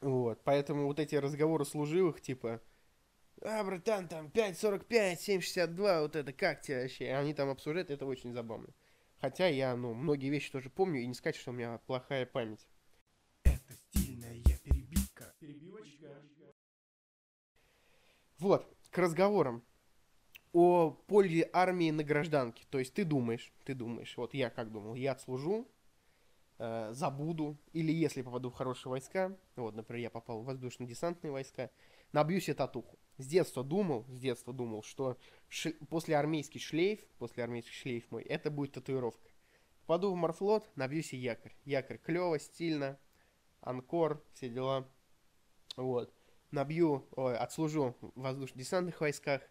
Вот, 0.01 0.41
поэтому 0.43 0.85
вот 0.85 0.99
эти 0.99 1.15
разговоры 1.15 1.65
служивых, 1.65 2.21
типа, 2.21 2.61
а, 3.41 3.63
братан, 3.63 4.07
там, 4.07 4.27
5.45, 4.27 5.17
7.62, 5.17 6.01
вот 6.01 6.15
это, 6.15 6.31
как 6.33 6.61
тебе 6.61 6.83
вообще? 6.83 7.05
И 7.05 7.09
они 7.09 7.33
там 7.33 7.49
обсуждают, 7.49 7.89
это 7.91 8.05
очень 8.05 8.33
забавно. 8.33 8.69
Хотя 9.19 9.47
я, 9.47 9.75
ну, 9.75 9.93
многие 9.93 10.29
вещи 10.29 10.51
тоже 10.51 10.69
помню, 10.69 11.01
и 11.01 11.07
не 11.07 11.13
сказать, 11.13 11.35
что 11.35 11.51
у 11.51 11.53
меня 11.53 11.79
плохая 11.85 12.25
память. 12.25 12.65
Это 13.43 13.73
стильная 13.73 14.41
перебивка. 14.63 15.35
Перебивочка. 15.39 16.21
Вот, 18.39 18.75
к 18.89 18.97
разговорам 18.97 19.63
о 20.53 20.91
пользе 20.91 21.49
армии 21.53 21.91
на 21.91 22.03
гражданке. 22.03 22.65
То 22.69 22.79
есть 22.79 22.93
ты 22.93 23.05
думаешь, 23.05 23.53
ты 23.65 23.75
думаешь, 23.75 24.15
вот 24.17 24.33
я 24.33 24.49
как 24.49 24.71
думал, 24.71 24.95
я 24.95 25.11
отслужу, 25.11 25.67
э, 26.61 26.93
забуду, 26.93 27.57
или 27.73 27.91
если 27.91 28.21
попаду 28.21 28.51
в 28.51 28.53
хорошие 28.53 28.91
войска, 28.91 29.35
вот, 29.55 29.75
например, 29.75 30.03
я 30.03 30.09
попал 30.11 30.41
в 30.41 30.45
воздушно-десантные 30.45 31.31
войска, 31.31 31.71
набью 32.11 32.39
себе 32.39 32.53
татуху. 32.53 32.99
С 33.17 33.25
детства 33.25 33.63
думал, 33.63 34.05
с 34.09 34.19
детства 34.19 34.53
думал, 34.53 34.83
что 34.83 35.17
ш... 35.49 35.71
после 35.89 36.15
армейский 36.15 36.59
шлейф, 36.59 37.03
после 37.17 37.43
армейский 37.43 37.73
шлейф 37.73 38.11
мой, 38.11 38.23
это 38.23 38.51
будет 38.51 38.73
татуировка. 38.73 39.29
Попаду 39.81 40.11
в 40.11 40.15
морфлот, 40.15 40.69
набью 40.75 41.01
себе 41.01 41.21
якорь. 41.21 41.55
Якорь 41.65 41.97
клево, 41.97 42.37
стильно, 42.39 42.99
анкор, 43.61 44.23
все 44.33 44.47
дела. 44.47 44.87
Вот. 45.75 46.13
Набью, 46.51 47.07
ой, 47.15 47.37
отслужу 47.37 47.95
в 48.01 48.21
воздушно-десантных 48.21 49.01
войсках, 49.01 49.41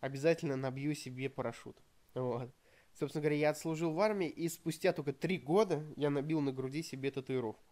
обязательно 0.00 0.56
набью 0.56 0.94
себе 0.94 1.30
парашют. 1.30 1.78
Вот. 2.14 2.52
Собственно 2.98 3.22
говоря, 3.22 3.36
я 3.36 3.50
отслужил 3.50 3.92
в 3.92 4.00
армии, 4.00 4.28
и 4.28 4.48
спустя 4.48 4.92
только 4.92 5.12
три 5.12 5.38
года 5.38 5.84
я 5.96 6.10
набил 6.10 6.40
на 6.40 6.52
груди 6.52 6.82
себе 6.82 7.12
татуировку. 7.12 7.62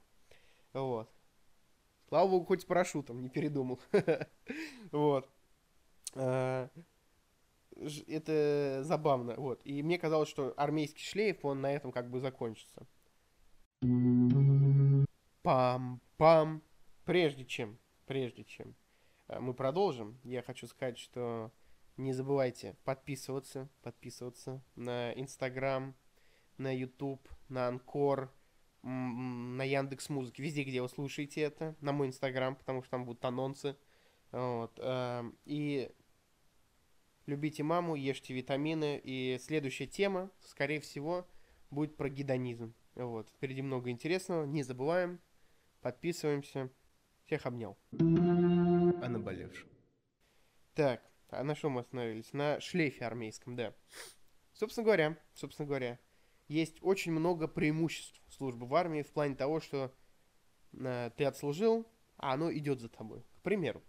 Вот. 0.73 1.11
Слава 2.09 2.31
богу, 2.31 2.45
хоть 2.47 2.63
с 2.63 2.65
парашютом, 2.65 3.21
не 3.21 3.29
передумал. 3.29 3.81
Вот. 4.93 5.29
А, 6.15 6.71
это 8.07 8.81
забавно, 8.85 9.35
вот. 9.37 9.61
И 9.65 9.83
мне 9.83 9.99
казалось, 9.99 10.29
что 10.29 10.55
армейский 10.57 11.03
шлейф, 11.03 11.45
он 11.45 11.61
на 11.61 11.73
этом 11.73 11.91
как 11.91 12.09
бы 12.09 12.21
закончится. 12.21 12.87
Пам-пам. 15.43 16.63
Прежде 17.05 17.45
чем, 17.45 17.79
прежде 18.07 18.45
чем 18.45 18.77
а, 19.27 19.41
мы 19.41 19.55
продолжим, 19.55 20.21
я 20.23 20.43
хочу 20.43 20.69
сказать, 20.69 20.99
что 20.99 21.51
не 21.97 22.13
забывайте 22.13 22.77
подписываться, 22.85 23.69
подписываться 23.83 24.63
на 24.75 25.13
Инстаграм, 25.13 25.95
на 26.59 26.75
Ютуб, 26.75 27.29
на 27.49 27.69
Анкор, 27.69 28.33
на 28.83 29.65
Яндекс 29.65 30.09
Музыке, 30.11 30.43
везде, 30.43 30.63
где 30.63 30.81
вы 30.81 30.89
слушаете 30.89 31.41
это, 31.41 31.75
на 31.81 31.93
мой 31.93 32.07
Инстаграм, 32.09 32.55
потому 32.55 32.83
что 32.83 32.91
там 32.93 33.05
будут 33.05 33.25
анонсы. 33.25 33.77
Вот. 34.31 34.79
Эм, 34.83 35.37
и 35.45 35.91
любите 37.27 37.63
маму, 37.63 37.97
ешьте 37.97 38.35
витамины. 38.35 39.01
И 39.03 39.39
следующая 39.41 39.87
тема, 39.87 40.31
скорее 40.41 40.81
всего, 40.81 41.27
будет 41.71 41.97
про 41.97 42.09
гедонизм. 42.09 42.75
Вот. 42.95 43.29
Впереди 43.31 43.63
много 43.63 43.91
интересного. 43.91 44.45
Не 44.45 44.63
забываем. 44.63 45.21
Подписываемся. 45.81 46.71
Всех 47.25 47.47
обнял. 47.47 47.77
А 47.93 49.09
наболевшем. 49.09 49.69
Так, 50.75 51.03
а 51.31 51.43
на 51.43 51.55
что 51.55 51.71
мы 51.71 51.81
остановились? 51.81 52.33
На 52.33 52.61
шлейфе 52.61 53.05
армейском, 53.05 53.57
да. 53.57 53.75
Собственно 54.53 54.85
говоря, 54.85 55.19
собственно 55.35 55.67
говоря, 55.67 55.99
есть 56.49 56.79
очень 56.81 57.13
много 57.13 57.49
преимуществ 57.49 58.21
службы 58.29 58.67
в 58.67 58.75
армии 58.75 59.03
в 59.03 59.13
плане 59.13 59.35
того, 59.35 59.61
что 59.61 59.93
э, 60.73 61.11
ты 61.17 61.25
отслужил, 61.25 61.87
а 62.17 62.35
оно 62.35 62.53
идет 62.53 62.81
за 62.81 62.89
тобой. 62.89 63.23
К 63.39 63.43
примеру, 63.43 63.83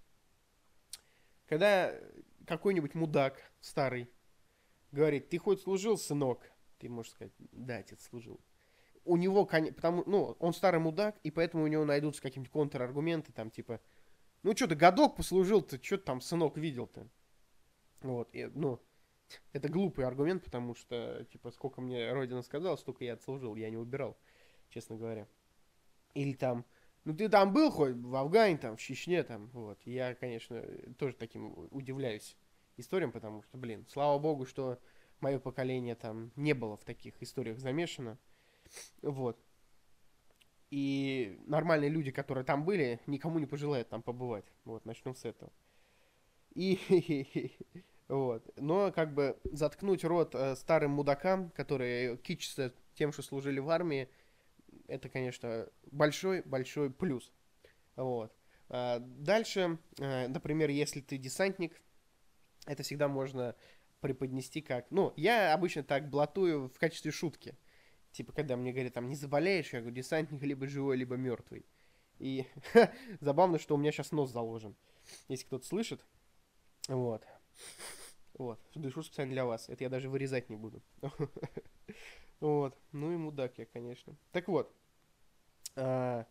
когда 1.48 1.94
какой-нибудь 2.46 2.96
мудак 2.96 3.42
старый 3.62 4.10
говорит, 4.92 5.30
ты 5.30 5.38
хоть 5.38 5.62
служил, 5.62 5.98
сынок? 5.98 6.52
Ты 6.80 6.90
можешь 6.90 7.12
сказать, 7.12 7.34
да, 7.38 7.78
отец 7.78 8.04
служил. 8.04 8.40
У 9.04 9.16
него, 9.16 9.46
потому, 9.46 10.04
ну, 10.06 10.36
он 10.40 10.54
старый 10.54 10.80
мудак, 10.80 11.18
и 11.24 11.32
поэтому 11.32 11.64
у 11.64 11.68
него 11.68 11.86
найдутся 11.86 12.22
какие-нибудь 12.22 12.52
контраргументы, 12.52 13.32
там, 13.32 13.50
типа, 13.50 13.80
ну, 14.44 14.56
что 14.56 14.68
ты 14.68 14.76
годок 14.76 15.16
послужил, 15.16 15.62
ты 15.62 15.82
что 15.82 15.98
там, 15.98 16.20
сынок, 16.22 16.58
видел-то? 16.58 17.08
Вот, 18.02 18.30
и, 18.34 18.46
ну, 18.54 18.80
это 19.54 19.70
глупый 19.70 20.06
аргумент, 20.06 20.44
потому 20.44 20.76
что, 20.76 21.26
типа, 21.32 21.52
сколько 21.52 21.82
мне 21.82 22.12
Родина 22.14 22.42
сказала, 22.42 22.76
столько 22.76 23.04
я 23.04 23.14
отслужил, 23.14 23.56
я 23.56 23.70
не 23.70 23.78
убирал, 23.78 24.18
честно 24.70 24.96
говоря. 24.96 25.28
Или 26.14 26.34
там, 26.34 26.66
ну 27.04 27.16
ты 27.16 27.30
там 27.30 27.54
был 27.54 27.72
хоть 27.72 27.96
в 27.96 28.16
Афгане, 28.16 28.58
там, 28.58 28.78
в 28.78 28.82
Чечне, 28.82 29.24
там, 29.24 29.48
вот. 29.48 29.82
Я, 29.86 30.16
конечно, 30.16 30.62
тоже 30.98 31.16
таким 31.16 31.54
удивляюсь 31.72 32.38
историям, 32.78 33.12
потому 33.12 33.42
что, 33.44 33.58
блин, 33.58 33.86
слава 33.90 34.20
богу, 34.20 34.46
что 34.46 34.80
мое 35.20 35.40
поколение 35.40 35.96
там 35.96 36.32
не 36.36 36.54
было 36.54 36.78
в 36.78 36.84
таких 36.84 37.22
историях 37.22 37.60
замешано. 37.60 38.18
Вот. 39.02 39.40
И 40.70 41.40
нормальные 41.46 41.90
люди, 41.90 42.12
которые 42.12 42.44
там 42.44 42.66
были, 42.66 43.00
никому 43.08 43.40
не 43.40 43.46
пожелают 43.46 43.90
там 43.90 44.04
побывать. 44.04 44.46
Вот, 44.66 44.86
начнем 44.86 45.16
с 45.16 45.26
этого. 45.26 45.52
И 46.54 47.52
вот. 48.08 48.50
Но 48.58 48.92
как 48.92 49.14
бы 49.14 49.38
заткнуть 49.44 50.04
рот 50.04 50.36
э, 50.36 50.56
старым 50.56 50.92
мудакам, 50.92 51.50
которые 51.52 52.18
кичатся 52.18 52.74
тем, 52.96 53.12
что 53.12 53.22
служили 53.22 53.60
в 53.60 53.70
армии, 53.70 54.10
это, 54.88 55.10
конечно, 55.10 55.68
большой-большой 55.92 56.92
плюс. 56.92 57.32
Вот. 57.96 58.34
А 58.70 59.00
дальше, 59.00 59.78
э, 60.00 60.28
например, 60.28 60.70
если 60.70 61.02
ты 61.02 61.18
десантник, 61.18 61.80
это 62.66 62.84
всегда 62.84 63.08
можно 63.08 63.56
преподнести 64.02 64.62
как... 64.62 64.90
Ну, 64.92 65.14
я 65.16 65.54
обычно 65.54 65.84
так 65.84 66.10
блатую 66.10 66.70
в 66.70 66.78
качестве 66.78 67.12
шутки. 67.12 67.58
Типа, 68.12 68.32
когда 68.34 68.56
мне 68.58 68.72
говорят, 68.72 68.94
там, 68.94 69.08
не 69.08 69.16
заболеешь, 69.16 69.74
я 69.74 69.80
говорю, 69.80 69.96
десантник 69.96 70.42
либо 70.42 70.68
живой, 70.68 70.98
либо 70.98 71.16
мертвый. 71.16 71.66
И 72.20 72.46
забавно, 73.22 73.60
что 73.60 73.76
у 73.76 73.78
меня 73.78 73.92
сейчас 73.92 74.12
нос 74.12 74.32
заложен. 74.32 74.76
Если 75.28 75.46
кто-то 75.46 75.66
слышит. 75.66 76.06
Вот. 76.88 77.24
Вот. 78.38 78.60
Дышу 78.76 79.02
специально 79.02 79.34
для 79.34 79.46
вас. 79.46 79.68
Это 79.68 79.84
я 79.84 79.90
даже 79.90 80.10
вырезать 80.10 80.50
не 80.50 80.56
буду. 80.56 80.82
Вот. 82.40 82.78
Ну 82.92 83.12
и 83.12 83.18
мудак 83.18 83.58
я, 83.58 83.66
конечно. 83.66 84.16
Так 84.32 84.48
вот. 84.48 84.72
А, 85.76 86.28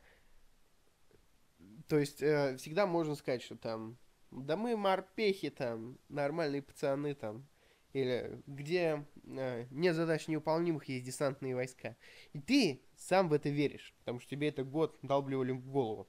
то 1.89 1.99
есть, 1.99 2.23
э, 2.23 2.57
всегда 2.59 2.87
можно 2.87 3.15
сказать, 3.15 3.43
что 3.43 3.57
там, 3.57 3.99
да 4.31 4.57
мы 4.57 4.77
морпехи 4.77 5.51
там, 5.51 5.99
нормальные 6.09 6.63
пацаны 6.63 7.15
там, 7.15 7.47
или 7.93 8.43
где 8.47 9.07
э, 9.25 9.67
нет 9.71 9.95
задач 9.95 10.29
невыполнимых, 10.29 10.85
есть 10.89 11.07
десантные 11.07 11.55
войска. 11.55 11.97
И 12.33 12.41
ты 12.41 12.83
сам 12.97 13.29
в 13.29 13.33
это 13.33 13.49
веришь, 13.49 13.95
потому 14.01 14.21
что 14.21 14.31
тебе 14.31 14.49
это 14.49 14.65
год 14.65 14.99
долбливали 15.03 15.53
в 15.53 15.67
голову. 15.67 16.09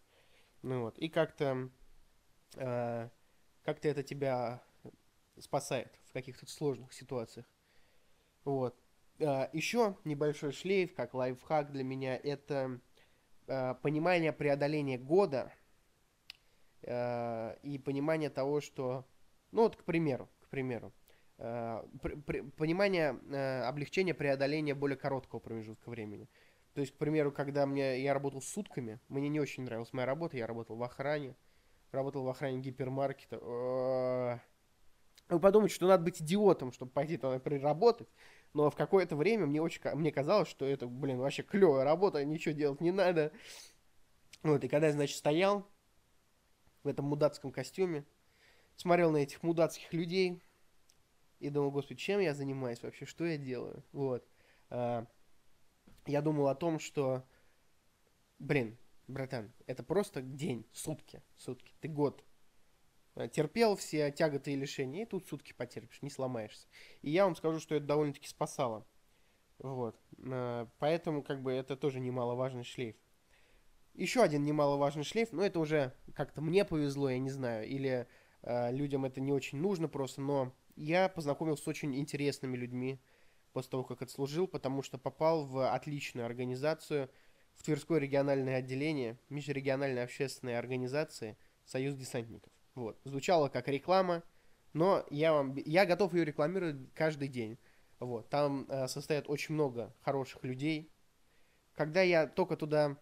Ну 0.63 0.81
вот, 0.81 0.97
и 0.97 1.09
как-то 1.09 1.69
э, 2.55 3.09
как-то 3.67 3.89
это 3.89 4.01
тебя 4.01 4.63
спасает 5.37 5.91
в 6.05 6.13
каких-то 6.13 6.49
сложных 6.49 6.93
ситуациях. 6.93 7.45
Вот. 8.45 8.79
Э, 9.19 9.49
еще 9.51 9.97
небольшой 10.05 10.53
шлейф, 10.53 10.95
как 10.95 11.13
лайфхак 11.13 11.73
для 11.73 11.83
меня, 11.83 12.15
это 12.15 12.79
э, 13.47 13.75
понимание 13.81 14.31
преодоления 14.31 14.97
года 14.97 15.53
э, 16.83 17.57
и 17.61 17.77
понимание 17.77 18.29
того, 18.29 18.61
что, 18.61 19.05
ну 19.51 19.63
вот, 19.63 19.75
к 19.75 19.83
примеру, 19.83 20.29
к 20.39 20.47
примеру, 20.47 20.93
при, 21.35 22.15
при, 22.25 22.41
понимание 22.41 23.09
облегчения 23.67 24.13
преодоления 24.13 24.75
более 24.75 24.97
короткого 24.97 25.39
промежутка 25.39 25.89
времени. 25.89 26.29
То 26.73 26.79
есть, 26.79 26.93
к 26.93 26.97
примеру, 26.97 27.33
когда 27.33 27.65
мне, 27.65 28.01
я 28.01 28.13
работал 28.13 28.41
сутками, 28.41 29.01
мне 29.09 29.27
не 29.27 29.41
очень 29.41 29.63
нравилась 29.63 29.91
моя 29.91 30.05
работа, 30.05 30.37
я 30.37 30.47
работал 30.47 30.77
в 30.77 30.83
охране, 30.83 31.35
работал 31.91 32.23
в 32.23 32.29
охране 32.29 32.59
гипермаркета. 32.59 33.37
Э, 33.41 34.37
вы 35.29 35.39
подумаете, 35.39 35.75
что 35.75 35.87
надо 35.87 36.03
быть 36.03 36.21
идиотом, 36.21 36.71
чтобы 36.71 36.91
пойти 36.91 37.17
туда 37.17 37.39
приработать, 37.39 38.07
но 38.53 38.69
в 38.69 38.75
какое-то 38.75 39.15
время 39.15 39.45
мне 39.45 39.61
очень 39.61 39.81
мне 39.95 40.11
казалось, 40.11 40.47
что 40.47 40.65
это, 40.65 40.87
блин, 40.87 41.17
вообще 41.17 41.43
клевая 41.43 41.83
работа, 41.83 42.23
ничего 42.23 42.53
делать 42.53 42.81
не 42.81 42.91
надо. 42.91 43.31
Вот, 44.43 44.63
и 44.63 44.67
когда 44.67 44.87
я, 44.87 44.93
значит, 44.93 45.17
стоял 45.17 45.67
в 46.83 46.87
этом 46.87 47.05
мудацком 47.05 47.51
костюме, 47.51 48.05
смотрел 48.77 49.11
на 49.11 49.17
этих 49.17 49.43
мудацких 49.43 49.91
людей 49.91 50.41
и 51.39 51.49
думал, 51.49 51.71
господи, 51.71 51.99
чем 51.99 52.19
я 52.19 52.33
занимаюсь 52.33 52.81
вообще, 52.81 53.05
что 53.05 53.25
я 53.25 53.37
делаю? 53.37 53.83
Вот. 53.91 54.25
А, 54.69 55.05
я 56.05 56.21
думал 56.21 56.47
о 56.47 56.55
том, 56.55 56.79
что, 56.79 57.27
блин, 58.39 58.77
братан, 59.07 59.53
это 59.65 59.83
просто 59.83 60.21
день, 60.21 60.65
сутки, 60.73 61.21
сутки, 61.35 61.73
ты 61.79 61.87
год 61.87 62.23
Э, 63.17 63.27
терпел 63.27 63.75
все 63.75 64.11
тяготы 64.11 64.53
и 64.53 64.55
лишения, 64.55 65.03
и 65.03 65.05
тут 65.05 65.27
сутки 65.27 65.51
потерпишь, 65.53 66.01
не 66.03 66.09
сломаешься. 66.09 66.67
И 67.01 67.09
я 67.09 67.25
вам 67.25 67.35
скажу, 67.35 67.59
что 67.59 67.73
это 67.73 67.85
довольно-таки 67.85 68.27
спасало. 68.27 68.85
Вот. 69.57 69.99
Э, 70.19 70.67
поэтому, 70.77 71.23
как 71.23 71.41
бы, 71.41 71.51
это 71.51 71.75
тоже 71.75 71.99
немаловажный 71.99 72.63
шлейф. 72.63 72.95
Еще 73.95 74.21
один 74.21 74.43
немаловажный 74.43 75.03
шлейф, 75.03 75.31
но 75.31 75.43
это 75.43 75.59
уже 75.59 75.93
как-то 76.13 76.41
мне 76.41 76.63
повезло, 76.63 77.09
я 77.09 77.17
не 77.17 77.31
знаю, 77.31 77.67
или 77.67 78.07
э, 78.43 78.71
людям 78.71 79.05
это 79.05 79.19
не 79.19 79.33
очень 79.33 79.57
нужно 79.57 79.87
просто, 79.87 80.21
но 80.21 80.53
я 80.75 81.09
познакомился 81.09 81.63
с 81.63 81.67
очень 81.67 81.95
интересными 81.95 82.55
людьми 82.55 83.01
после 83.51 83.71
того, 83.71 83.83
как 83.83 84.03
отслужил, 84.03 84.47
потому 84.47 84.83
что 84.83 84.99
попал 84.99 85.47
в 85.47 85.73
отличную 85.73 86.27
организацию, 86.27 87.09
в 87.57 87.63
Тверское 87.63 87.99
региональное 87.99 88.57
отделение 88.57 89.19
межрегиональной 89.29 90.03
общественной 90.03 90.57
организации 90.57 91.37
«Союз 91.65 91.95
десантников». 91.95 92.53
Вот. 92.75 92.99
Звучало 93.03 93.49
как 93.49 93.67
реклама, 93.67 94.23
но 94.73 95.03
я, 95.09 95.33
вам, 95.33 95.55
я 95.65 95.85
готов 95.85 96.13
ее 96.13 96.23
рекламировать 96.23 96.93
каждый 96.93 97.27
день. 97.27 97.57
Вот. 97.99 98.29
Там 98.29 98.67
э, 98.69 98.87
состоят 98.87 99.27
очень 99.27 99.55
много 99.55 99.93
хороших 100.01 100.43
людей. 100.43 100.91
Когда 101.73 102.01
я 102.01 102.27
только 102.27 102.55
туда 102.55 102.97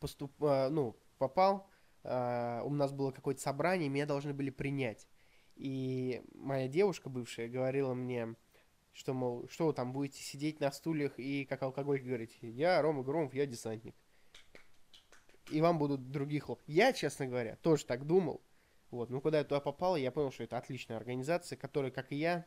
поступ, 0.00 0.32
э, 0.42 0.68
ну, 0.68 0.98
попал, 1.18 1.70
э, 2.02 2.60
у 2.64 2.70
нас 2.70 2.92
было 2.92 3.12
какое-то 3.12 3.40
собрание, 3.40 3.88
меня 3.88 4.06
должны 4.06 4.34
были 4.34 4.50
принять. 4.50 5.06
И 5.54 6.22
моя 6.34 6.66
девушка 6.66 7.08
бывшая 7.08 7.48
говорила 7.48 7.94
мне, 7.94 8.34
что, 8.94 9.12
мол, 9.12 9.46
что 9.50 9.66
вы 9.66 9.72
там 9.74 9.92
будете 9.92 10.22
сидеть 10.22 10.60
на 10.60 10.70
стульях 10.70 11.18
и 11.18 11.44
как 11.44 11.62
алкоголь 11.62 12.00
говорить, 12.00 12.38
я 12.40 12.80
Рома 12.80 13.02
Громов, 13.02 13.34
я 13.34 13.44
десантник. 13.44 13.94
И 15.50 15.60
вам 15.60 15.78
будут 15.78 16.10
другие 16.10 16.40
хлоп. 16.40 16.62
Я, 16.66 16.92
честно 16.92 17.26
говоря, 17.26 17.56
тоже 17.56 17.84
так 17.84 18.06
думал. 18.06 18.40
Вот. 18.90 19.10
Ну, 19.10 19.20
когда 19.20 19.38
я 19.38 19.44
туда 19.44 19.60
попал, 19.60 19.96
я 19.96 20.10
понял, 20.10 20.30
что 20.30 20.44
это 20.44 20.56
отличная 20.56 20.96
организация, 20.96 21.56
которая, 21.56 21.90
как 21.90 22.12
и 22.12 22.16
я, 22.16 22.46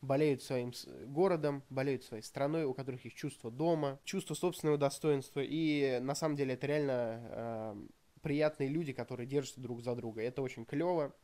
болеют 0.00 0.42
своим 0.42 0.72
городом, 1.06 1.62
болеют 1.70 2.02
своей 2.04 2.22
страной, 2.22 2.64
у 2.64 2.74
которых 2.74 3.04
есть 3.04 3.16
чувство 3.16 3.50
дома, 3.50 4.00
чувство 4.02 4.34
собственного 4.34 4.78
достоинства. 4.78 5.40
И 5.40 6.00
на 6.00 6.14
самом 6.14 6.36
деле 6.36 6.54
это 6.54 6.66
реально 6.66 7.20
э, 7.22 7.76
приятные 8.22 8.68
люди, 8.68 8.92
которые 8.92 9.26
держатся 9.26 9.60
друг 9.60 9.82
за 9.82 9.94
друга. 9.94 10.22
Это 10.22 10.42
очень 10.42 10.64
клево. 10.64 11.14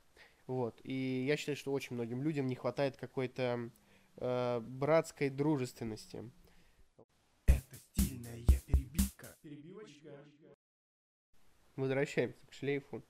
Вот. 0.46 0.78
И 0.84 1.24
я 1.26 1.36
считаю, 1.36 1.56
что 1.56 1.72
очень 1.72 1.94
многим 1.94 2.22
людям 2.22 2.46
не 2.46 2.54
хватает 2.54 2.96
какой-то 2.96 3.70
э, 4.20 4.60
братской 4.60 5.30
дружественности. 5.30 6.30
Это 7.46 7.76
стильная 7.76 8.44
перебивка. 8.66 9.36
Перебивочка. 9.42 10.24
Возвращаемся 11.76 12.46
к 12.46 12.52
шлейфу. 12.52 13.04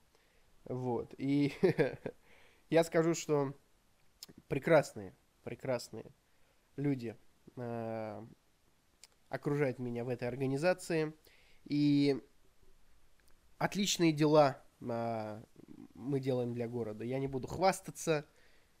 Вот. 0.65 1.13
И 1.17 1.53
я 2.69 2.83
скажу, 2.83 3.13
что 3.13 3.53
прекрасные, 4.47 5.15
прекрасные 5.43 6.13
люди 6.75 7.17
э, 7.55 8.25
окружают 9.29 9.79
меня 9.79 10.03
в 10.03 10.09
этой 10.09 10.27
организации. 10.27 11.13
И 11.65 12.21
отличные 13.57 14.11
дела 14.11 14.63
э, 14.81 15.43
мы 15.95 16.19
делаем 16.19 16.53
для 16.53 16.67
города. 16.67 17.03
Я 17.03 17.19
не 17.19 17.27
буду 17.27 17.47
хвастаться 17.47 18.25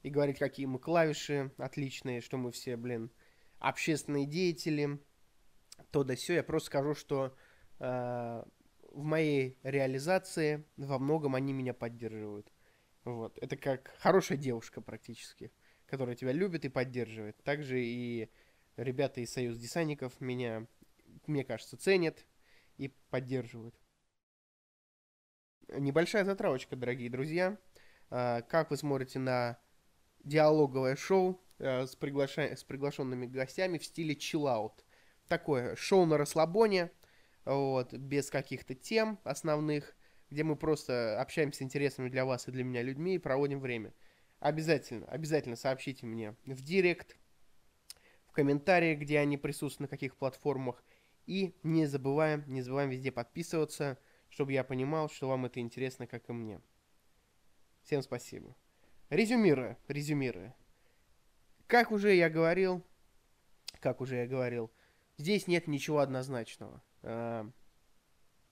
и 0.03 0.09
говорить, 0.09 0.39
какие 0.39 0.65
мы 0.65 0.79
клавиши 0.79 1.51
отличные, 1.57 2.21
что 2.21 2.37
мы 2.37 2.51
все, 2.51 2.77
блин, 2.77 3.11
общественные 3.59 4.25
деятели, 4.25 4.99
то 5.91 6.03
да 6.03 6.15
все. 6.15 6.35
Я 6.35 6.43
просто 6.43 6.67
скажу, 6.67 6.93
что 6.93 7.35
э, 7.79 8.43
в 8.91 9.03
моей 9.03 9.57
реализации 9.63 10.65
во 10.77 10.99
многом 10.99 11.35
они 11.35 11.53
меня 11.53 11.73
поддерживают. 11.73 12.51
Вот. 13.03 13.37
Это 13.39 13.57
как 13.57 13.93
хорошая 13.99 14.37
девушка 14.37 14.81
практически, 14.81 15.51
которая 15.85 16.15
тебя 16.15 16.31
любит 16.31 16.65
и 16.65 16.69
поддерживает. 16.69 17.41
Также 17.43 17.81
и 17.81 18.29
ребята 18.77 19.21
из 19.21 19.31
Союз 19.31 19.57
десантников 19.57 20.19
меня, 20.21 20.67
мне 21.27 21.43
кажется, 21.43 21.77
ценят 21.77 22.25
и 22.77 22.93
поддерживают. 23.09 23.75
Небольшая 25.67 26.23
затравочка, 26.23 26.75
дорогие 26.75 27.09
друзья. 27.09 27.57
А, 28.09 28.41
как 28.41 28.71
вы 28.71 28.77
смотрите 28.77 29.19
на 29.19 29.59
диалоговое 30.23 30.95
шоу 30.95 31.41
а, 31.59 31.85
с, 31.85 31.95
приглаша... 31.95 32.55
с 32.55 32.63
приглашенными 32.63 33.25
гостями 33.25 33.77
в 33.77 33.85
стиле 33.85 34.15
chill 34.15 34.71
Такое 35.27 35.75
шоу 35.75 36.05
на 36.05 36.17
расслабоне, 36.17 36.91
вот, 37.45 37.93
без 37.93 38.29
каких-то 38.29 38.73
тем 38.73 39.19
основных, 39.23 39.95
где 40.29 40.43
мы 40.43 40.55
просто 40.55 41.19
общаемся 41.21 41.59
с 41.59 41.61
интересными 41.61 42.09
для 42.09 42.25
вас 42.25 42.47
и 42.47 42.51
для 42.51 42.63
меня 42.63 42.81
людьми 42.81 43.15
и 43.15 43.19
проводим 43.19 43.59
время. 43.59 43.93
Обязательно, 44.39 45.05
обязательно 45.07 45.55
сообщите 45.55 46.05
мне 46.05 46.35
в 46.45 46.61
директ, 46.61 47.17
в 48.27 48.31
комментариях, 48.31 48.99
где 48.99 49.19
они 49.19 49.37
присутствуют, 49.37 49.91
на 49.91 49.95
каких 49.95 50.15
платформах. 50.15 50.83
И 51.25 51.55
не 51.61 51.85
забываем, 51.85 52.43
не 52.47 52.61
забываем 52.61 52.89
везде 52.89 53.11
подписываться, 53.11 53.99
чтобы 54.29 54.53
я 54.53 54.63
понимал, 54.63 55.09
что 55.09 55.27
вам 55.27 55.45
это 55.45 55.59
интересно, 55.59 56.07
как 56.07 56.29
и 56.29 56.33
мне. 56.33 56.61
Всем 57.83 58.01
спасибо. 58.01 58.55
Резюмируя, 59.09 59.77
резюмируя. 59.87 60.55
Как 61.67 61.91
уже 61.91 62.15
я 62.15 62.29
говорил, 62.29 62.83
как 63.79 64.01
уже 64.01 64.17
я 64.17 64.27
говорил, 64.27 64.71
здесь 65.17 65.47
нет 65.47 65.67
ничего 65.67 65.99
однозначного 65.99 66.81
э, 67.03 67.49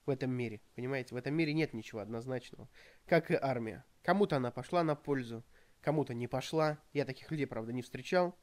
в 0.06 0.10
этом 0.10 0.30
мире. 0.30 0.60
Понимаете, 0.74 1.14
в 1.14 1.18
этом 1.18 1.34
мире 1.34 1.52
нет 1.52 1.74
ничего 1.74 2.00
однозначного. 2.00 2.68
Как 3.06 3.30
и 3.30 3.34
армия. 3.34 3.84
Кому-то 4.02 4.36
она 4.36 4.50
пошла 4.50 4.84
на 4.84 4.94
пользу, 4.94 5.44
кому-то 5.80 6.14
не 6.14 6.28
пошла. 6.28 6.78
Я 6.92 7.04
таких 7.04 7.30
людей, 7.30 7.46
правда, 7.46 7.72
не 7.72 7.82
встречал. 7.82 8.36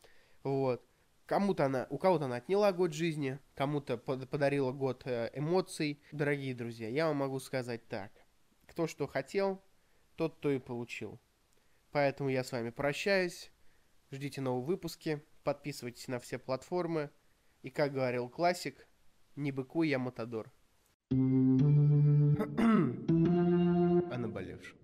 Вот. 0.44 0.86
Кому-то 1.26 1.66
она, 1.66 1.88
у 1.90 1.98
кого-то 1.98 2.26
она 2.26 2.36
отняла 2.36 2.72
год 2.72 2.94
жизни, 2.94 3.40
кому-то 3.56 3.98
под, 3.98 4.30
подарила 4.30 4.72
год 4.72 5.08
э, 5.08 5.32
эмоций. 5.34 6.00
Дорогие 6.12 6.54
друзья, 6.54 6.88
я 6.88 7.08
вам 7.08 7.18
могу 7.18 7.40
сказать 7.40 7.88
так. 7.88 8.12
Кто 8.68 8.86
что 8.86 9.08
хотел, 9.08 9.60
тот 10.18 10.40
то 10.40 10.52
и 10.52 10.60
получил. 10.60 11.20
Поэтому 11.96 12.28
я 12.30 12.44
с 12.44 12.52
вами 12.52 12.72
прощаюсь. 12.72 13.54
Ждите 14.12 14.42
новые 14.42 14.66
выпуски. 14.66 15.24
Подписывайтесь 15.46 16.10
на 16.10 16.20
все 16.20 16.38
платформы. 16.38 17.10
И 17.62 17.70
как 17.70 17.94
говорил 17.94 18.28
классик, 18.28 18.86
не 19.38 19.54
быкуй, 19.54 19.88
я 19.88 19.98
матадор. 19.98 20.52
О 21.12 21.16
наболевшем. 24.18 24.78